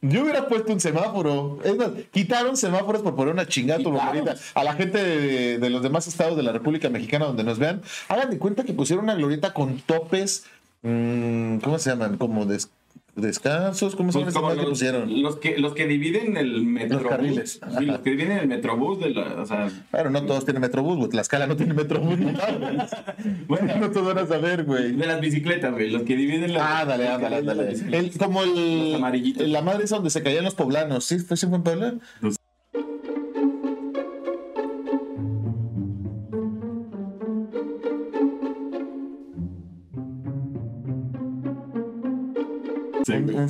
Yo 0.00 0.22
hubiera 0.22 0.46
puesto 0.48 0.70
un 0.72 0.80
semáforo. 0.80 1.58
Es 1.64 1.76
más, 1.76 1.88
quitaron 2.12 2.56
semáforos 2.58 3.00
por 3.00 3.16
poner 3.16 3.32
una 3.32 3.46
chingada 3.46 3.82
turboglorieta. 3.82 4.34
A 4.54 4.62
la 4.62 4.74
gente 4.74 5.02
de, 5.02 5.58
de 5.58 5.70
los 5.70 5.82
demás 5.82 6.06
estados 6.06 6.36
de 6.36 6.42
la 6.42 6.52
República 6.52 6.90
Mexicana 6.90 7.24
donde 7.24 7.42
nos 7.42 7.58
vean, 7.58 7.80
hagan 8.08 8.28
de 8.30 8.38
cuenta 8.38 8.64
que 8.64 8.74
pusieron 8.74 9.04
una 9.04 9.14
glorieta 9.14 9.54
con 9.54 9.78
topes. 9.78 10.44
Mm, 10.84 11.58
¿Cómo 11.58 11.78
se 11.78 11.90
llaman? 11.90 12.16
Como 12.18 12.46
des- 12.46 12.70
descansos. 13.16 13.94
¿Cómo 13.94 14.10
se 14.10 14.18
Pues 14.20 14.34
madres 14.34 14.56
que 14.56 14.62
los, 14.62 14.70
pusieron? 14.70 15.22
los 15.22 15.36
que, 15.36 15.56
los 15.58 15.72
que 15.74 15.86
dividen 15.86 16.36
el 16.36 16.64
metrobús. 16.64 17.08
carriles. 17.08 17.60
Sí, 17.78 17.84
los 17.86 18.00
que 18.00 18.10
dividen 18.10 18.32
el 18.38 18.48
metrobús 18.48 18.98
de 18.98 19.10
la. 19.10 19.40
O 19.40 19.46
sea, 19.46 19.70
Claro, 19.92 20.10
no 20.10 20.22
todos 20.24 20.44
tienen 20.44 20.60
metrobús, 20.60 20.96
güey. 20.96 21.10
Tlaxcala 21.10 21.46
no 21.46 21.54
tiene 21.56 21.74
metrobús. 21.74 22.18
No, 22.18 22.32
bueno, 23.48 23.76
no 23.78 23.90
te 23.90 24.00
van 24.00 24.18
a 24.18 24.26
saber, 24.26 24.64
güey. 24.64 24.92
de 24.92 25.06
las 25.06 25.20
bicicletas, 25.20 25.72
güey. 25.72 25.90
Los 25.90 26.02
que 26.02 26.16
dividen 26.16 26.52
la. 26.54 26.58
Los 26.84 26.96
que 26.96 27.08
ándale, 27.08 27.36
ándale. 27.38 27.72
El- 27.92 28.18
como 28.18 28.44
Los 28.44 28.58
el, 28.58 28.94
amarillitos. 28.96 29.48
la 29.48 29.62
madre 29.62 29.84
esa 29.84 29.94
donde 29.96 30.10
se 30.10 30.22
caían 30.22 30.44
los 30.44 30.54
poblanos. 30.54 31.04
¿Sí? 31.04 31.18
¿Fue 31.20 31.36
sí 31.36 31.46
fue 31.46 31.56
en 31.58 31.62
Puebla? 31.62 31.94
Sí, 32.20 32.36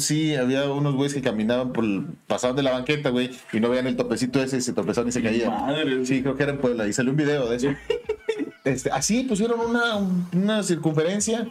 Sí, 0.01 0.35
había 0.35 0.71
unos 0.71 0.95
güeyes 0.95 1.15
que 1.15 1.23
caminaban 1.23 1.73
por 1.73 1.85
el- 1.85 2.07
pasaban 2.27 2.57
de 2.57 2.63
la 2.63 2.73
banqueta, 2.73 3.11
güey, 3.11 3.31
y 3.53 3.61
no 3.61 3.69
veían 3.71 3.87
el 3.87 3.97
topecito 3.97 4.43
ese 4.43 4.61
se 4.61 4.73
tropezaban 4.73 5.09
y 5.09 5.13
se 5.13 5.23
caían. 5.23 5.51
Madre. 5.51 6.05
Sí, 6.07 6.23
creo 6.23 6.37
que 6.37 6.43
era 6.43 6.53
en 6.53 6.59
Puebla 6.59 6.87
y 6.87 6.93
salió 6.93 7.11
un 7.13 7.17
video 7.17 7.49
de 7.49 7.57
eso. 7.57 7.69
Este, 8.65 8.91
así 8.91 9.25
pusieron 9.25 9.61
una, 9.61 9.97
una 10.33 10.63
circunferencia. 10.63 11.47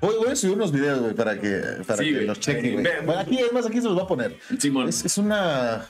Voy, 0.00 0.14
voy 0.16 0.28
a 0.28 0.36
subir 0.36 0.54
unos 0.54 0.70
videos, 0.70 1.00
güey, 1.00 1.12
para 1.12 1.40
que, 1.40 1.60
para 1.84 2.04
Sí, 2.04 2.12
que 2.12 2.20
los 2.20 2.38
chequen, 2.38 2.74
güey. 2.74 2.86
Bueno, 3.04 3.20
aquí, 3.20 3.38
es 3.40 3.52
más, 3.52 3.66
aquí 3.66 3.78
se 3.78 3.84
los 3.86 3.94
voy 3.94 4.04
a 4.04 4.06
poner. 4.06 4.36
Simón. 4.56 4.88
Es, 4.88 5.04
es 5.04 5.18
una. 5.18 5.86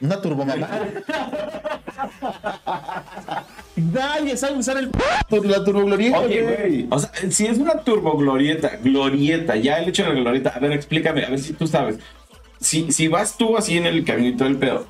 Una 0.00 0.20
turbomamá. 0.20 0.68
Nadie 3.76 4.36
sabe 4.36 4.58
usar 4.58 4.76
el. 4.78 4.90
p- 4.90 5.40
La 5.44 5.64
turboglorieta, 5.64 6.20
Oye, 6.20 6.42
güey. 6.42 6.86
O 6.90 6.98
sea, 6.98 7.10
si 7.30 7.46
es 7.46 7.58
una 7.58 7.80
turboglorieta, 7.80 8.78
glorieta, 8.82 9.56
ya 9.56 9.78
el 9.78 9.88
hecho 9.90 10.02
de 10.04 10.10
la 10.10 10.20
glorieta. 10.20 10.50
A 10.50 10.58
ver, 10.58 10.72
explícame, 10.72 11.24
a 11.24 11.30
ver 11.30 11.38
si 11.38 11.52
tú 11.52 11.66
sabes. 11.66 11.98
Si, 12.60 12.92
si 12.92 13.08
vas 13.08 13.36
tú 13.38 13.56
así 13.56 13.78
en 13.78 13.86
el 13.86 14.04
caminito 14.04 14.44
del 14.44 14.56
pedo, 14.56 14.86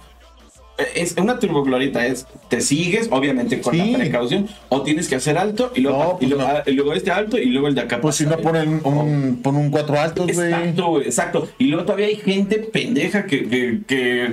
eh, 0.79 0.87
es 0.97 1.15
una 1.19 1.39
turboglorieta, 1.39 2.05
es 2.07 2.27
te 2.49 2.61
sigues, 2.61 3.09
obviamente 3.13 3.61
con 3.61 3.75
Sí. 3.75 3.93
la 3.93 3.99
precaución, 3.99 4.49
o 4.71 4.83
tienes 4.83 5.09
que 5.09 5.15
hacer 5.17 5.39
alto 5.39 5.71
y 5.77 5.83
luego, 5.83 5.99
No, 5.99 6.11
y 6.21 6.27
pues 6.27 6.31
luego, 6.31 6.43
no. 6.43 6.49
ah, 6.59 6.63
y 6.67 6.73
luego 6.73 6.93
este 6.95 7.13
alto 7.13 7.39
y 7.39 7.47
luego 7.47 7.69
el 7.69 7.77
de 7.77 7.83
acá. 7.83 8.01
Pues 8.01 8.17
si 8.17 8.27
no 8.27 8.37
ponen 8.39 8.81
un, 8.83 9.41
pon 9.43 9.55
un 9.57 9.71
cuatro 9.71 10.01
altos, 10.01 10.33
güey. 10.33 10.49
Exacto, 10.53 10.87
güey, 10.89 11.05
exacto. 11.05 11.49
Y 11.59 11.65
luego 11.67 11.85
todavía 11.85 12.07
hay 12.07 12.17
gente 12.17 12.59
pendeja 12.59 13.25
que, 13.27 13.49
que, 13.49 13.81
que- 13.87 14.33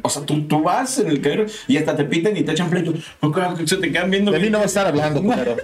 o 0.00 0.08
sea, 0.08 0.22
tú, 0.22 0.42
tú 0.42 0.62
vas 0.62 0.98
en 0.98 1.08
el 1.08 1.20
carro 1.20 1.46
y 1.68 1.76
hasta 1.76 1.96
te 1.96 2.04
pitan 2.04 2.36
y 2.36 2.42
te 2.42 2.52
echan 2.52 2.70
pleito. 2.70 2.94
Se 3.66 3.76
te 3.76 3.92
quedan 3.92 4.10
viendo. 4.10 4.30
De 4.32 4.38
mí 4.38 4.48
no 4.48 4.58
va 4.58 4.64
a 4.64 4.66
estar 4.66 4.86
hablando, 4.86 5.22
pero. 5.36 5.56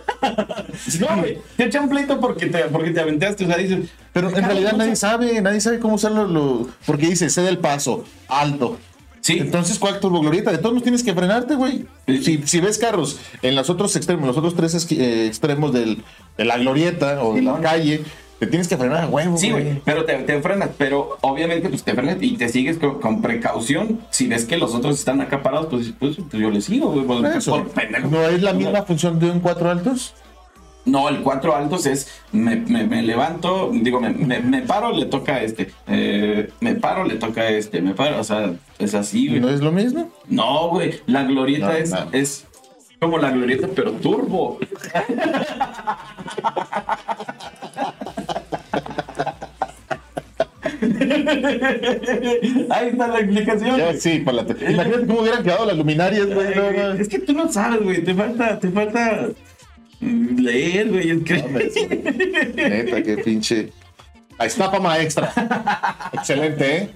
No, 1.00 1.20
güey, 1.20 1.38
te 1.56 1.64
echan 1.64 1.88
pleito 1.88 2.20
porque 2.20 2.46
te, 2.46 2.58
porque 2.64 2.90
te 2.90 3.00
aventaste, 3.00 3.44
o 3.44 3.46
sea, 3.46 3.56
dices. 3.56 3.88
Pero 4.12 4.28
en 4.36 4.44
realidad 4.44 4.74
nadie 4.76 4.96
sabe, 4.96 5.40
nadie 5.40 5.60
sabe 5.60 5.78
cómo 5.78 5.94
usarlo. 5.94 6.26
Lo, 6.26 6.68
porque 6.86 7.06
dice, 7.06 7.30
cede 7.30 7.48
el 7.48 7.58
paso, 7.58 8.04
alto. 8.28 8.78
Sí. 9.20 9.38
Entonces, 9.40 9.78
¿cuál 9.78 10.00
turboglorieta? 10.00 10.50
De 10.50 10.58
todos 10.58 10.72
modos 10.72 10.84
tienes 10.84 11.02
que 11.02 11.12
frenarte, 11.12 11.54
güey. 11.54 11.86
Si, 12.06 12.42
si 12.46 12.60
ves 12.60 12.78
carros 12.78 13.18
en 13.42 13.56
los 13.56 13.68
otros 13.68 13.94
extremos, 13.96 14.26
los 14.26 14.36
otros 14.36 14.54
tres 14.54 14.90
eh, 14.92 15.26
extremos 15.26 15.72
del, 15.72 16.02
de 16.36 16.44
la 16.44 16.56
glorieta 16.56 17.22
o 17.22 17.34
de 17.34 17.42
la 17.42 17.60
calle, 17.60 18.02
te 18.38 18.46
tienes 18.46 18.68
que 18.68 18.76
frenar 18.76 19.04
a 19.04 19.08
huevo, 19.08 19.36
Sí, 19.36 19.50
güey, 19.50 19.82
pero 19.84 20.04
te, 20.04 20.14
te 20.14 20.40
frenas, 20.40 20.70
pero 20.78 21.18
obviamente 21.48 21.68
pues 21.70 21.82
te 21.82 21.94
frenas 21.94 22.16
y 22.20 22.36
te 22.36 22.48
sigues 22.48 22.78
con, 22.78 23.00
con 23.00 23.20
precaución. 23.22 24.00
Si 24.10 24.26
ves 24.28 24.44
que 24.44 24.56
los 24.56 24.74
otros 24.74 24.98
están 24.98 25.20
acá 25.20 25.42
parados, 25.42 25.66
pues, 25.70 25.92
pues, 25.98 26.16
pues 26.16 26.42
yo 26.42 26.50
les 26.50 26.64
sigo, 26.64 26.92
güey. 26.92 27.04
pues, 27.04 27.36
Eso. 27.36 27.50
por 27.52 27.68
pendejo. 27.70 28.08
¿No 28.08 28.22
es 28.22 28.42
la 28.42 28.52
misma 28.52 28.82
función 28.82 29.18
de 29.18 29.30
un 29.30 29.40
cuatro 29.40 29.70
altos? 29.70 30.14
No, 30.84 31.08
el 31.10 31.18
cuatro 31.20 31.54
altos 31.54 31.84
es 31.86 32.08
me, 32.32 32.56
me- 32.56 32.84
me 32.84 33.02
levanto, 33.02 33.70
digo, 33.74 34.00
me, 34.00 34.10
me- 34.10 34.62
paro, 34.62 34.92
le 34.92 35.04
toca 35.06 35.34
a 35.34 35.42
este. 35.42 35.70
Eh, 35.86 36.50
me 36.60 36.76
paro, 36.76 37.04
le 37.04 37.16
toca 37.16 37.42
a 37.42 37.48
este. 37.50 37.82
Me 37.82 37.92
paro, 37.94 38.18
o 38.20 38.24
sea, 38.24 38.54
es 38.78 38.94
así, 38.94 39.28
güey. 39.28 39.40
¿No 39.40 39.50
es 39.50 39.60
lo 39.60 39.70
mismo? 39.72 40.10
No, 40.28 40.68
güey. 40.70 41.00
La 41.06 41.24
glorieta 41.24 41.66
No, 41.66 41.72
es, 41.72 41.90
no. 41.90 42.06
es 42.12 42.46
como 43.00 43.18
la 43.18 43.30
glorieta, 43.30 43.68
pero 43.74 43.92
turbo. 43.92 44.58
Ahí 52.70 52.88
está 52.88 53.08
la 53.08 53.18
explicación. 53.20 53.76
Ya, 53.76 53.94
sí, 53.94 54.20
para 54.20 54.38
la 54.38 54.46
te- 54.46 54.70
Imagínate 54.72 55.06
cómo 55.06 55.20
hubieran 55.20 55.42
quedado 55.42 55.66
las 55.66 55.76
luminarias, 55.76 56.26
güey. 56.32 56.54
no, 56.54 56.70
no. 56.70 56.92
Es 56.94 57.08
que 57.08 57.18
tú 57.20 57.32
no 57.32 57.50
sabes, 57.52 57.82
güey. 57.82 58.02
Te 58.04 58.14
falta, 58.14 58.58
te 58.58 58.68
falta 58.70 59.28
leer, 60.00 60.88
güey. 60.90 61.10
Es 61.10 61.22
que... 61.24 61.34
Neta, 62.56 63.02
qué 63.02 63.18
pinche. 63.18 63.70
Ahí 64.40 64.46
está 64.46 64.70
pa' 64.70 64.78
maestra. 64.78 65.32
Excelente, 66.12 66.76
¿eh? 66.76 66.90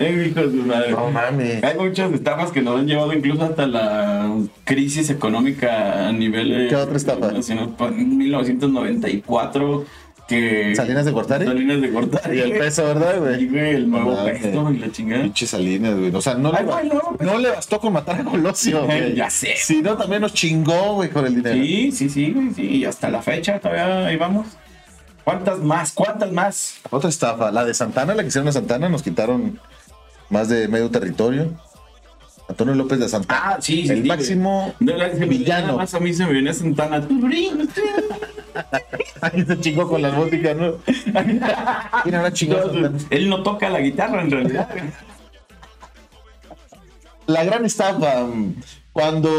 Eh, 0.00 0.26
hijo 0.30 0.40
de 0.44 0.50
su 0.50 0.66
madre. 0.66 0.90
No 0.90 1.12
mames. 1.12 1.62
Hay 1.62 1.78
muchas 1.78 2.12
estafas 2.12 2.50
que 2.50 2.60
nos 2.60 2.80
han 2.80 2.88
llevado 2.88 3.12
incluso 3.12 3.44
hasta 3.44 3.68
la 3.68 4.28
crisis 4.64 5.08
económica 5.10 6.08
a 6.08 6.12
nivel. 6.12 6.50
eh, 6.52 6.66
¿Qué 6.68 6.74
otra 6.74 6.96
estafa? 6.96 7.18
internacional. 7.18 7.74
Pues, 7.78 7.92
En 7.92 8.18
1994, 8.18 9.84
que. 10.32 10.76
¿Salinas 10.76 11.04
de 11.04 11.10
Gortari? 11.12 11.46
Salinas 11.46 11.80
de 11.80 11.88
Gortari. 11.88 12.38
Y 12.38 12.40
el 12.40 12.52
peso, 12.52 12.84
¿verdad, 12.84 13.14
Y, 13.16 13.18
güey? 13.20 13.48
güey, 13.48 13.74
el 13.76 13.90
nuevo 13.90 14.12
No, 14.12 14.24
peso 14.24 14.70
y 14.72 14.78
la 14.78 14.90
chingada. 14.92 15.22
Pinche 15.22 15.46
Salinas, 15.46 15.96
güey. 15.96 16.14
O 16.14 16.20
sea, 16.20 16.34
no, 16.34 16.52
Ay, 16.54 16.64
le, 16.64 16.72
güey, 16.72 16.88
no, 16.88 17.16
no 17.20 17.38
le 17.38 17.50
bastó 17.50 17.78
con 17.78 17.92
matar 17.92 18.20
a 18.20 18.24
Colosio, 18.24 18.84
güey. 18.84 19.14
Ya 19.14 19.30
sé. 19.30 19.54
Si 19.56 19.82
no, 19.82 19.96
también 19.96 20.22
nos 20.22 20.32
chingó, 20.34 20.94
güey, 20.94 21.10
con 21.10 21.26
el 21.26 21.34
dinero. 21.36 21.54
Sí, 21.62 21.92
sí, 21.92 22.08
sí, 22.08 22.32
güey, 22.32 22.52
sí. 22.54 22.62
Y 22.62 22.84
hasta 22.84 23.08
la 23.10 23.22
fecha 23.22 23.58
todavía 23.60 24.06
ahí 24.06 24.16
vamos. 24.16 24.46
¿Cuántas 25.24 25.60
más? 25.60 25.92
¿Cuántas 25.92 26.32
más? 26.32 26.74
Otra 26.90 27.08
estafa. 27.08 27.50
La 27.52 27.64
de 27.64 27.74
Santana, 27.74 28.14
la 28.14 28.22
que 28.22 28.28
hicieron 28.28 28.48
a 28.48 28.52
Santana, 28.52 28.88
nos 28.88 29.02
quitaron 29.02 29.60
más 30.30 30.48
de 30.48 30.66
medio 30.68 30.90
territorio. 30.90 31.52
Antonio 32.48 32.74
López 32.74 32.98
de 32.98 33.08
Santana. 33.08 33.40
Ah, 33.44 33.56
sí, 33.60 33.86
sí. 33.86 33.92
El 33.92 34.02
sí, 34.02 34.08
máximo 34.08 34.74
güey. 34.80 34.98
No, 34.98 35.26
villano. 35.26 35.66
Nada 35.68 35.78
más 35.78 35.94
a 35.94 36.00
mí 36.00 36.12
se 36.12 36.26
me 36.26 36.32
viene 36.32 36.52
Santana. 36.52 37.06
Ahí 39.20 39.44
se 39.44 39.60
chingó 39.60 39.88
con 39.88 40.02
la 40.02 40.10
música, 40.10 40.54
¿no? 40.54 40.74
Santana. 41.12 42.92
Él 43.10 43.28
no 43.28 43.42
toca 43.42 43.68
la 43.70 43.80
guitarra 43.80 44.22
en 44.22 44.30
realidad. 44.30 44.68
La 47.26 47.44
gran 47.44 47.64
estafa. 47.64 48.26
Cuando 48.92 49.30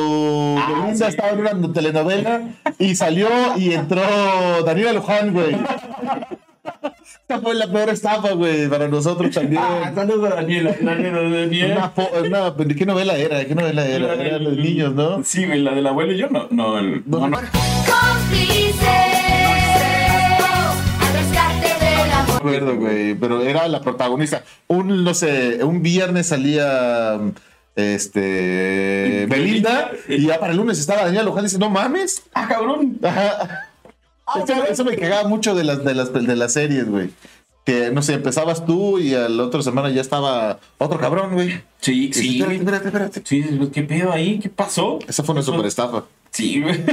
Ah, 0.57 0.67
Belinda 0.67 0.95
sí. 0.95 1.03
estaba 1.11 1.29
en 1.29 1.39
una 1.41 1.73
telenovela 1.73 2.41
y 2.79 2.95
salió 2.95 3.27
y 3.55 3.73
entró 3.73 4.01
Daniela 4.65 4.93
Luján, 4.93 5.31
güey. 5.31 5.55
Esta 7.21 7.39
fue 7.39 7.53
la 7.53 7.67
peor 7.71 7.89
estafa, 7.89 8.31
güey, 8.33 8.67
para 8.67 8.87
nosotros 8.87 9.29
también. 9.35 9.61
Ah, 9.63 9.91
saludos 9.93 10.31
a 10.31 10.35
Daniela. 10.37 10.73
Daniela, 10.81 11.21
Daniela. 11.21 11.93
Una, 11.95 12.49
una- 12.49 12.51
¿de 12.51 12.75
¿Qué 12.75 12.85
novela 12.87 13.15
era? 13.15 13.45
¿Qué 13.45 13.53
novela 13.53 13.85
era? 13.85 14.13
Era 14.15 14.39
de 14.39 14.55
niños, 14.55 14.95
¿no? 14.95 15.23
Sí, 15.23 15.45
güey, 15.45 15.61
la 15.61 15.75
del 15.75 15.85
abuelo 15.85 16.13
y 16.13 16.17
yo 16.17 16.29
no. 16.29 16.47
No, 16.49 16.79
el- 16.79 17.03
no, 17.05 17.27
no. 17.27 17.37
Acuerdo, 22.49 22.75
güey, 22.75 23.15
pero 23.15 23.41
era 23.41 23.67
la 23.67 23.81
protagonista. 23.81 24.43
Un, 24.67 25.03
no 25.03 25.13
sé, 25.13 25.63
un 25.63 25.81
viernes 25.81 26.27
salía 26.27 27.19
este 27.75 29.25
Belinda 29.27 29.91
y 30.07 30.27
ya 30.27 30.39
para 30.39 30.51
el 30.51 30.57
lunes 30.57 30.79
estaba 30.79 31.05
Daniela 31.05 31.23
Luján 31.23 31.43
y 31.43 31.47
dice, 31.47 31.59
no 31.59 31.69
mames. 31.69 32.23
Ah, 32.33 32.47
cabrón. 32.47 32.99
Ajá. 33.03 33.69
Eso, 34.41 34.63
eso 34.65 34.85
me 34.85 34.95
cagaba 34.95 35.27
mucho 35.27 35.53
de 35.55 35.63
las, 35.63 35.83
de 35.83 35.93
las, 35.93 36.13
de 36.13 36.35
las 36.35 36.53
series, 36.53 36.89
güey. 36.89 37.09
Que, 37.65 37.91
no 37.91 38.01
sé, 38.01 38.13
empezabas 38.13 38.65
tú 38.65 38.99
y 38.99 39.15
a 39.15 39.29
la 39.29 39.43
otra 39.43 39.61
semana 39.61 39.89
ya 39.89 40.01
estaba 40.01 40.59
otro 40.77 40.99
cabrón, 40.99 41.33
güey. 41.33 41.61
Sí, 41.79 42.09
Y 42.09 42.13
sí. 42.13 42.41
Espérate, 42.41 42.55
espérate, 42.57 42.87
espérate. 42.87 43.21
Sí, 43.25 43.41
pues, 43.57 43.69
¿qué 43.69 43.83
pedo 43.83 44.11
ahí? 44.11 44.39
¿Qué 44.39 44.49
pasó? 44.49 44.99
Esa 45.07 45.23
fue 45.23 45.33
una 45.33 45.43
super 45.43 45.65
estafa. 45.65 46.03
Sí, 46.33 46.61
güey. 46.61 46.83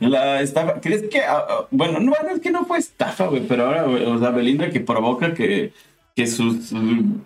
La 0.00 0.42
estafa. 0.42 0.80
¿Crees 0.80 1.04
que.? 1.10 1.20
ah, 1.20 1.44
ah, 1.48 1.66
bueno, 1.70 1.98
no, 1.98 2.12
bueno, 2.12 2.34
es 2.34 2.40
que 2.40 2.50
no 2.50 2.66
fue 2.66 2.78
estafa, 2.78 3.26
güey. 3.26 3.42
Pero 3.48 3.66
ahora, 3.66 3.84
güey, 3.84 4.04
o 4.04 4.18
sea, 4.18 4.30
Belinda 4.30 4.68
que 4.68 4.80
provoca 4.80 5.32
que, 5.32 5.72
que 6.14 6.26
sus, 6.26 6.68
sus 6.68 6.80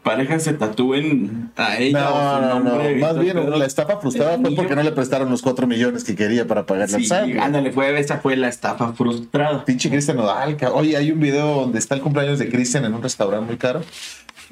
parejas 0.05 0.45
se 0.45 0.53
tatúen 0.53 1.51
a 1.57 1.79
ella 1.79 2.09
o 2.09 2.41
No, 2.41 2.59
su 2.59 2.65
no, 2.65 2.79
no. 2.79 2.97
Más 3.01 3.19
bien, 3.19 3.37
pedo. 3.37 3.57
la 3.57 3.67
estafa 3.67 3.99
frustrada 3.99 4.39
fue 4.39 4.55
porque 4.55 4.77
no 4.77 4.85
le 4.85 4.93
prestaron 4.93 5.29
los 5.29 5.43
cuatro 5.43 5.67
millones 5.67 6.05
que 6.05 6.15
quería 6.15 6.47
para 6.47 6.67
pagarle 6.67 6.97
al 6.97 7.05
Sí, 7.05 7.37
ándale, 7.39 7.73
fue, 7.73 7.99
esa 7.99 8.19
fue 8.19 8.37
la 8.37 8.49
estafa 8.49 8.93
frustrada. 8.93 9.65
Pinche 9.65 9.91
Cristian 9.91 10.17
Nodal. 10.17 10.57
Oye, 10.73 10.97
hay 10.97 11.11
un 11.11 11.19
video 11.19 11.63
donde 11.63 11.81
está 11.81 11.97
el 11.97 12.01
cumpleaños 12.01 12.39
de 12.39 12.49
Cristian 12.49 12.85
en 12.85 12.95
un 12.95 13.03
restaurante 13.03 13.47
muy 13.47 13.57
caro. 13.57 13.83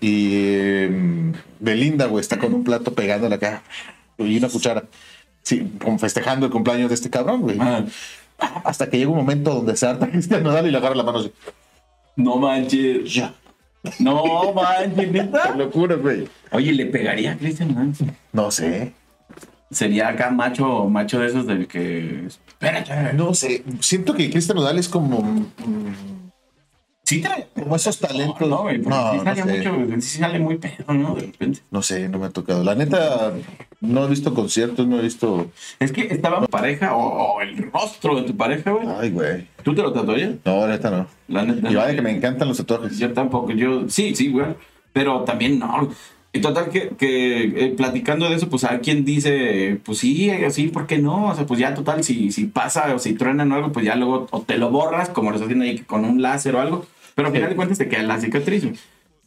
Y 0.01 0.31
eh, 0.35 1.33
Belinda, 1.61 2.07
güey, 2.07 2.21
está 2.21 2.39
con 2.39 2.53
un 2.53 2.65
plato 2.65 2.93
pegándole 2.93 3.37
acá. 3.37 3.63
Y 4.19 4.37
una 4.37 4.49
cuchara. 4.49 4.83
Sí, 5.43 5.71
festejando 5.99 6.47
el 6.47 6.53
cumpleaños 6.53 6.89
de 6.89 6.95
este 6.95 7.11
cabrón, 7.11 7.43
güey. 7.43 7.57
Ah, 7.61 7.85
Hasta 8.65 8.89
que 8.89 8.99
llega 8.99 9.11
un 9.11 9.17
momento 9.17 9.55
donde 9.55 9.77
se 9.77 9.87
harta 9.87 10.07
Cristian 10.11 10.43
Nodal 10.43 10.67
y 10.67 10.71
le 10.71 10.79
agarra 10.79 10.95
la 10.95 11.03
mano 11.03 11.19
así. 11.19 11.33
no 12.17 12.37
manches. 12.37 13.13
Ya. 13.13 13.35
No 13.99 14.53
manches, 14.53 14.95
Qué 14.95 15.07
neta. 15.13 15.55
locura, 15.57 15.97
güey. 15.97 16.29
Oye, 16.53 16.73
¿le 16.73 16.87
pegaría 16.87 17.33
a 17.33 17.37
Cristian 17.37 17.75
Nodal? 17.75 17.93
No 18.33 18.51
sé. 18.51 18.93
Sería 19.71 20.09
acá 20.09 20.31
macho, 20.31 20.85
macho 20.89 21.19
de 21.19 21.27
esos 21.29 21.47
del 21.47 21.67
que. 21.67 22.27
Espérate. 22.27 23.15
No 23.15 23.33
sé. 23.35 23.65
Siento 23.81 24.15
que 24.15 24.31
Cristian 24.31 24.57
Nodal 24.57 24.79
es 24.79 24.89
como, 24.89 25.23
mm, 25.23 25.47
Sí, 27.05 27.21
trae. 27.21 27.49
como 27.55 27.75
esos 27.77 27.99
talentos. 27.99 28.49
No, 28.49 28.63
güey, 28.63 28.77
sí 28.83 28.89
no, 28.89 29.25
sale 29.25 29.43
sé. 29.43 29.69
mucho, 29.71 30.01
sí 30.01 30.19
sale 30.19 30.39
muy 30.39 30.59
pedo, 30.59 30.93
¿no? 30.95 31.15
De 31.15 31.23
repente. 31.23 31.61
No 31.71 31.83
sé, 31.83 32.09
no 32.09 32.19
me 32.19 32.27
ha 32.27 32.31
tocado. 32.31 32.63
La 32.63 32.75
neta, 32.75 33.33
no 33.83 34.05
he 34.05 34.09
visto 34.09 34.33
conciertos, 34.33 34.87
no 34.87 34.99
he 34.99 35.03
visto. 35.03 35.51
Es 35.81 35.93
que 35.93 36.03
estaba 36.03 36.39
en 36.39 36.47
pareja 36.47 36.97
o, 36.97 37.35
o 37.35 37.41
el 37.43 37.71
rostro 37.71 38.17
de 38.17 38.23
tu 38.23 38.37
pareja, 38.37 38.71
güey. 38.71 38.87
Ay, 38.89 39.11
güey. 39.11 39.47
¿Tú 39.63 39.75
te 39.75 39.83
lo 39.83 39.93
tatuarías? 39.93 40.37
No, 40.45 40.67
neta 40.67 40.91
no. 40.91 41.07
La 41.29 41.45
neta. 41.45 41.71
Y 41.71 41.75
vaya 41.75 41.95
que 41.95 42.01
me 42.01 42.13
encantan 42.13 42.49
los 42.49 42.57
tatuajes. 42.57 42.99
Yo 42.99 43.13
tampoco, 43.13 43.51
yo. 43.51 43.89
Sí, 43.89 44.15
sí, 44.15 44.31
güey. 44.31 44.47
Pero 44.93 45.23
también 45.23 45.59
no. 45.59 45.91
Y 46.33 46.41
total 46.41 46.71
que, 46.71 46.91
que 46.91 47.43
eh, 47.45 47.75
platicando 47.77 48.31
de 48.31 48.37
eso, 48.37 48.49
pues 48.49 48.65
hay 48.65 48.79
quien 48.79 49.05
dice, 49.05 49.79
pues 49.85 49.99
sí, 49.99 50.31
así, 50.31 50.69
¿por 50.69 50.87
qué 50.87 50.99
no? 50.99 51.27
O 51.27 51.35
sea, 51.35 51.45
pues 51.45 51.61
ya 51.61 51.75
total, 51.75 52.03
si, 52.05 52.33
si 52.33 52.47
pasa 52.47 52.95
o 52.95 52.99
si 52.99 53.13
truenan 53.13 53.53
o 53.53 53.57
algo, 53.57 53.73
pues 53.73 53.85
ya 53.85 53.97
luego 53.97 54.29
o 54.31 54.41
te 54.41 54.57
lo 54.57 54.71
borras, 54.71 55.11
como 55.11 55.31
lo 55.31 55.37
estás 55.37 55.49
haciendo 55.49 55.65
ahí 55.65 55.81
con 55.81 56.07
un 56.07 56.23
láser 56.23 56.55
o 56.55 56.61
algo. 56.61 56.87
Pero 57.15 57.29
al 57.29 57.35
final 57.35 57.51
de 57.51 57.57
cuentas 57.57 57.79
te 57.79 57.89
queda 57.89 58.03
la 58.05 58.19
cicatriz. 58.19 58.65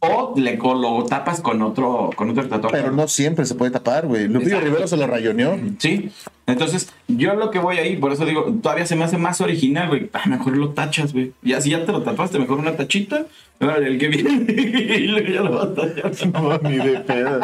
O 0.06 0.34
le, 0.38 0.58
lo 0.58 1.06
tapas 1.06 1.42
con 1.42 1.62
otro, 1.62 2.10
con 2.16 2.30
otro 2.30 2.48
tatuaje. 2.48 2.78
Pero 2.78 2.92
no 2.92 3.08
siempre 3.08 3.46
se 3.46 3.56
puede 3.56 3.72
tapar, 3.72 4.08
güey. 4.08 4.28
Lupillo. 4.28 4.60
Rivero 4.60 4.88
se 4.88 4.98
lo 4.98 5.08
rayoneó. 5.08 5.58
Sí. 5.80 6.12
Entonces, 6.48 6.92
yo 7.08 7.34
lo 7.36 7.50
que 7.50 7.60
voy 7.60 7.78
ahí, 7.78 7.98
por 7.98 8.12
eso 8.12 8.26
digo, 8.26 8.46
todavía 8.62 8.86
se 8.86 8.96
me 8.96 9.04
hace 9.04 9.18
más 9.18 9.42
original, 9.42 9.88
güey. 9.88 10.10
Ah, 10.14 10.28
mejor 10.28 10.58
lo 10.58 10.70
tachas, 10.70 11.14
güey. 11.14 11.34
Ya 11.42 11.60
si 11.62 11.72
ya 11.72 11.86
te 11.86 11.92
lo 11.92 12.04
tapaste, 12.04 12.40
mejor 12.40 12.60
una 12.60 12.76
tachita. 12.76 13.26
Órale, 13.60 13.88
el 13.88 13.98
que 13.98 14.08
viene 14.10 15.32
ya 15.34 15.42
lo 15.42 15.54
vas 15.54 15.66
a 15.66 15.74
tachar. 15.74 16.32
No, 16.32 16.58
ni 16.70 16.78
de 16.78 17.00
pedo. 17.00 17.42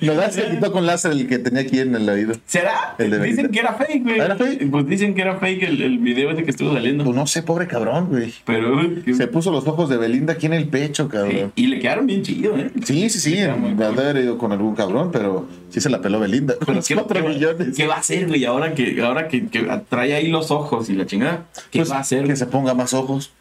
Nodal 0.00 0.32
se 0.32 0.48
quitó 0.50 0.72
con 0.72 0.86
láser 0.86 1.12
el 1.12 1.26
que 1.28 1.38
tenía 1.38 1.62
aquí 1.62 1.78
en 1.80 1.94
el 1.94 2.08
oído. 2.08 2.34
¿Será? 2.46 2.94
El 2.98 3.20
Dicen 3.22 3.48
que 3.50 3.58
era 3.60 3.74
fake, 3.74 4.02
güey. 4.02 4.18
¿Era 4.20 4.36
fake? 4.36 4.70
Pues 4.70 4.86
dicen 4.86 5.14
que 5.14 5.22
era 5.22 5.38
fake 5.38 5.62
el, 5.64 5.82
el 5.82 5.98
video 5.98 6.30
ese 6.30 6.44
que 6.44 6.50
estuvo 6.50 6.72
saliendo. 6.72 7.04
Pues 7.04 7.16
no 7.16 7.26
sé, 7.26 7.42
pobre 7.42 7.66
cabrón, 7.66 8.08
güey. 8.10 8.32
Pero. 8.44 8.80
Se 9.16 9.26
puso 9.26 9.50
los 9.50 9.66
ojos 9.66 9.88
de 9.88 9.96
Belinda 9.96 10.34
aquí 10.34 10.46
en 10.46 10.52
el 10.54 10.68
pecho, 10.68 11.04
Sí, 11.04 11.10
cabrón. 11.10 11.52
y 11.56 11.66
le 11.66 11.78
quedaron 11.80 12.06
bien 12.06 12.22
chidos, 12.22 12.58
¿eh? 12.58 12.70
Sí, 12.84 13.08
sí, 13.10 13.18
sí. 13.20 13.36
Me 13.76 13.84
haber 13.84 14.16
ido 14.16 14.38
con 14.38 14.52
algún 14.52 14.74
cabrón, 14.74 15.10
pero 15.12 15.48
sí 15.68 15.80
se 15.80 15.90
la 15.90 16.00
peló 16.00 16.20
Belinda. 16.20 16.54
Con 16.64 16.76
los 16.76 16.86
¿Qué, 16.86 16.94
cuatro 16.94 17.16
qué 17.20 17.22
va- 17.26 17.28
millones. 17.34 17.76
¿Qué 17.76 17.86
va 17.86 17.94
a 17.96 17.98
hacer, 17.98 18.28
güey? 18.28 18.44
Ahora 18.44 18.74
que, 18.74 19.00
ahora 19.02 19.28
que, 19.28 19.46
que 19.48 19.68
trae 19.88 20.14
ahí 20.14 20.28
los 20.28 20.50
ojos 20.50 20.88
y 20.90 20.94
la 20.94 21.06
chingada. 21.06 21.46
¿Qué 21.70 21.80
Pues, 21.80 21.90
va 21.90 21.96
a 21.96 22.00
hacer? 22.00 22.24
Que 22.26 22.36
se 22.36 22.46
ponga 22.46 22.74
más 22.74 22.94
ojos. 22.94 23.32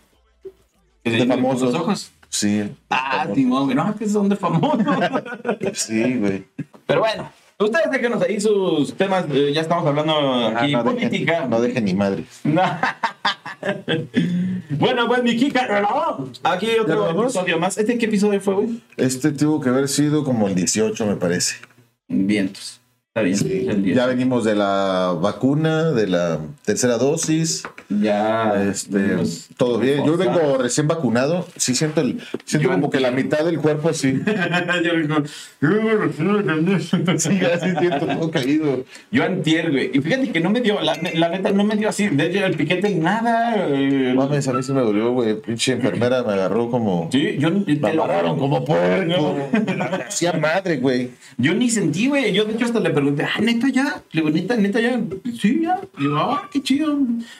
¿Que 1.03 1.11
se 1.11 1.17
de 1.17 1.25
famosos. 1.25 1.73
los 1.73 1.81
ojos? 1.81 2.11
Sí. 2.33 2.63
Ah, 2.89 3.27
Timón, 3.33 3.65
güey. 3.65 3.75
No, 3.75 3.93
que 3.95 4.07
son 4.07 4.29
de 4.29 4.35
famosos. 4.37 4.79
Sí, 5.73 6.15
güey. 6.15 6.45
Pero 6.87 7.01
bueno, 7.01 7.29
ustedes 7.59 7.91
déjenos 7.91 8.21
ahí 8.23 8.39
sus 8.39 8.93
temas. 8.95 9.25
eh, 9.31 9.51
ya 9.53 9.61
estamos 9.61 9.85
hablando 9.85 10.47
aquí 10.47 10.73
Ah, 10.73 10.77
no 10.77 10.83
política. 10.85 11.33
dejen, 11.33 11.49
no 11.49 11.61
dejen 11.61 11.85
ni 11.85 11.93
madre. 11.93 12.23
No. 12.45 12.61
bueno, 14.71 15.07
pues 15.07 15.23
mi 15.23 15.35
Kika, 15.35 15.81
no. 15.81 16.29
Aquí 16.43 16.67
¿Ya 16.75 16.81
otro 16.81 17.23
episodio 17.23 17.59
más. 17.59 17.77
¿Este 17.77 17.97
qué 17.97 18.05
episodio 18.05 18.39
fue, 18.41 18.53
güey? 18.55 18.81
Este 18.97 19.31
tuvo 19.31 19.59
que 19.61 19.69
haber 19.69 19.87
sido 19.89 20.23
como 20.23 20.47
el 20.47 20.55
18, 20.55 21.05
me 21.05 21.15
parece. 21.17 21.57
Vientos. 22.07 22.79
Está 23.13 23.21
bien. 23.23 23.83
Ya 23.93 24.05
venimos 24.05 24.45
de 24.45 24.55
la 24.55 25.13
vacuna, 25.21 25.91
de 25.91 26.07
la 26.07 26.39
tercera 26.63 26.97
dosis. 26.97 27.63
Ya. 27.99 28.63
Este, 28.69 28.99
pues, 28.99 29.49
todo 29.57 29.79
bien. 29.79 30.05
Yo 30.05 30.17
sea, 30.17 30.25
vengo 30.31 30.57
recién 30.57 30.87
vacunado. 30.87 31.47
Sí 31.55 31.75
siento 31.75 32.01
el, 32.01 32.21
siento 32.45 32.69
Yo 32.69 32.73
como 32.73 32.89
que 32.89 32.99
la 32.99 33.11
mitad 33.11 33.43
del 33.45 33.59
cuerpo 33.59 33.89
así. 33.89 34.21
yo 34.83 34.95
digo, 34.95 35.15
Sí, 37.17 37.39
así 37.45 37.75
siento 37.79 38.05
todo 38.05 38.31
caído. 38.31 38.83
Yo 39.11 39.23
antier, 39.23 39.71
güey. 39.71 39.91
Y 39.93 39.99
fíjate 39.99 40.31
que 40.31 40.39
no 40.39 40.49
me 40.49 40.61
dio, 40.61 40.79
la, 40.81 40.97
la 41.13 41.29
neta 41.29 41.51
no 41.51 41.63
me 41.63 41.75
dio 41.75 41.89
así. 41.89 42.07
De 42.09 42.27
hecho, 42.27 42.45
el 42.45 42.55
piquete 42.55 42.93
nada. 42.95 43.67
eh, 43.69 44.13
Mames, 44.15 44.47
a 44.47 44.53
mí 44.53 44.63
sí 44.63 44.71
me 44.73 44.81
dolió, 44.81 45.11
güey. 45.11 45.39
Pinche 45.41 45.73
enfermera 45.73 46.23
me 46.23 46.33
agarró 46.33 46.69
como. 46.69 47.09
Sí, 47.11 47.37
yo 47.37 47.51
te 47.63 47.75
Me 47.75 47.93
lo 47.93 48.03
agarraron 48.03 48.37
como 48.37 48.63
puerco. 48.63 49.37
No. 49.75 49.85
Hacía 50.07 50.33
madre, 50.33 50.77
güey. 50.77 51.11
Yo 51.37 51.53
ni 51.53 51.69
sentí, 51.69 52.07
güey. 52.07 52.33
Yo 52.33 52.45
de 52.45 52.53
hecho 52.53 52.65
hasta 52.65 52.79
le 52.79 52.89
pregunté, 52.91 53.23
ah, 53.23 53.39
neta 53.41 53.69
ya. 53.69 54.01
Le 54.11 54.21
digo, 54.21 54.29
neta, 54.29 54.55
neta 54.55 54.79
ya. 54.79 54.99
Sí, 55.39 55.61
ya. 55.63 55.79
Y 55.97 56.01
digo, 56.03 56.17
ah, 56.17 56.49
qué 56.51 56.61
chido. 56.61 56.97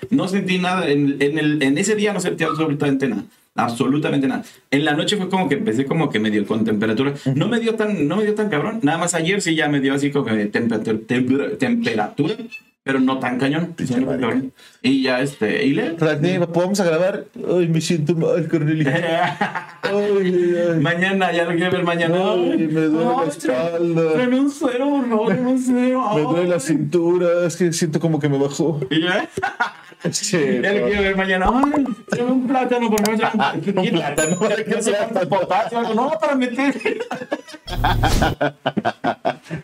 No 0.09 0.27
sentí 0.41 0.57
nada. 0.59 0.89
En, 0.89 1.17
en, 1.19 1.37
el, 1.37 1.61
en 1.61 1.77
ese 1.77 1.95
día 1.95 2.13
no 2.13 2.19
sentí 2.19 2.43
absolutamente 2.43 3.07
nada. 3.07 3.23
Absolutamente 3.55 4.27
nada. 4.27 4.43
En 4.71 4.85
la 4.85 4.93
noche 4.93 5.17
fue 5.17 5.29
como 5.29 5.49
que 5.49 5.55
empecé 5.55 5.85
como 5.85 6.09
que 6.09 6.19
medio 6.19 6.45
con 6.45 6.63
temperatura. 6.63 7.13
No 7.35 7.47
me 7.47 7.59
dio 7.59 7.75
tan, 7.75 8.07
no 8.07 8.17
me 8.17 8.23
dio 8.23 8.33
tan 8.33 8.49
cabrón. 8.49 8.79
Nada 8.81 8.97
más 8.97 9.13
ayer 9.13 9.41
sí 9.41 9.55
ya 9.55 9.67
me 9.67 9.79
dio 9.79 9.93
así 9.93 10.11
como 10.11 10.25
que 10.25 10.45
temperatura, 10.45 10.99
temperatura, 11.05 11.57
temperatura 11.57 12.35
pero 12.83 12.99
no 12.99 13.19
tan 13.19 13.37
cañón. 13.37 13.75
Sí, 13.77 13.93
no 13.95 14.07
tan 14.07 14.19
cabrón. 14.19 14.53
Y 14.81 15.03
ya 15.03 15.21
este, 15.21 15.65
y 15.65 15.73
le. 15.73 15.91
¿podemos 15.91 16.79
a 16.79 16.85
grabar? 16.85 17.25
Ay, 17.47 17.67
me 17.67 17.79
siento 17.79 18.15
mal, 18.15 18.47
Cornelio. 18.47 18.89
Mañana, 20.81 21.31
ya 21.31 21.45
lo 21.45 21.51
quiero 21.51 21.71
ver 21.71 21.83
mañana. 21.83 22.15
Ay, 22.31 22.67
me 22.67 22.81
duele 22.81 23.05
la 23.05 23.21
Ay, 23.21 23.29
espalda. 23.29 24.13
Tráeme 24.13 24.39
un 24.39 24.51
suero. 24.51 24.97
Me 24.97 26.21
duele 26.21 26.47
la 26.47 26.59
cintura. 26.59 27.45
Es 27.45 27.55
que 27.55 27.71
siento 27.71 27.99
como 27.99 28.19
que 28.19 28.29
me 28.29 28.37
bajó. 28.39 28.79
Y 28.89 29.01
ya. 29.01 29.29
Che, 30.09 30.61
Ya 30.61 30.73
lo 30.73 30.87
quiero 30.87 31.01
ver 31.03 31.15
mañana. 31.15 31.45
Ay, 31.53 31.85
tráeme 32.09 32.31
un 32.31 32.47
plátano, 32.47 32.89
por 32.89 33.05
favor. 33.05 33.21
Un 33.77 33.89
plátano, 33.89 34.39
¿para 34.39 34.81
sé 34.81 34.93
cuánto 34.93 35.29
potasio. 35.29 35.93
No, 35.93 36.09
para 36.19 36.35
meter. 36.35 36.73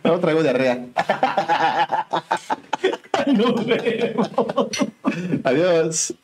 No 0.04 0.20
traigo 0.20 0.42
diarrea. 0.42 0.84
Nos 3.26 3.66
vemos. 3.66 4.30
Adiós. 5.44 6.14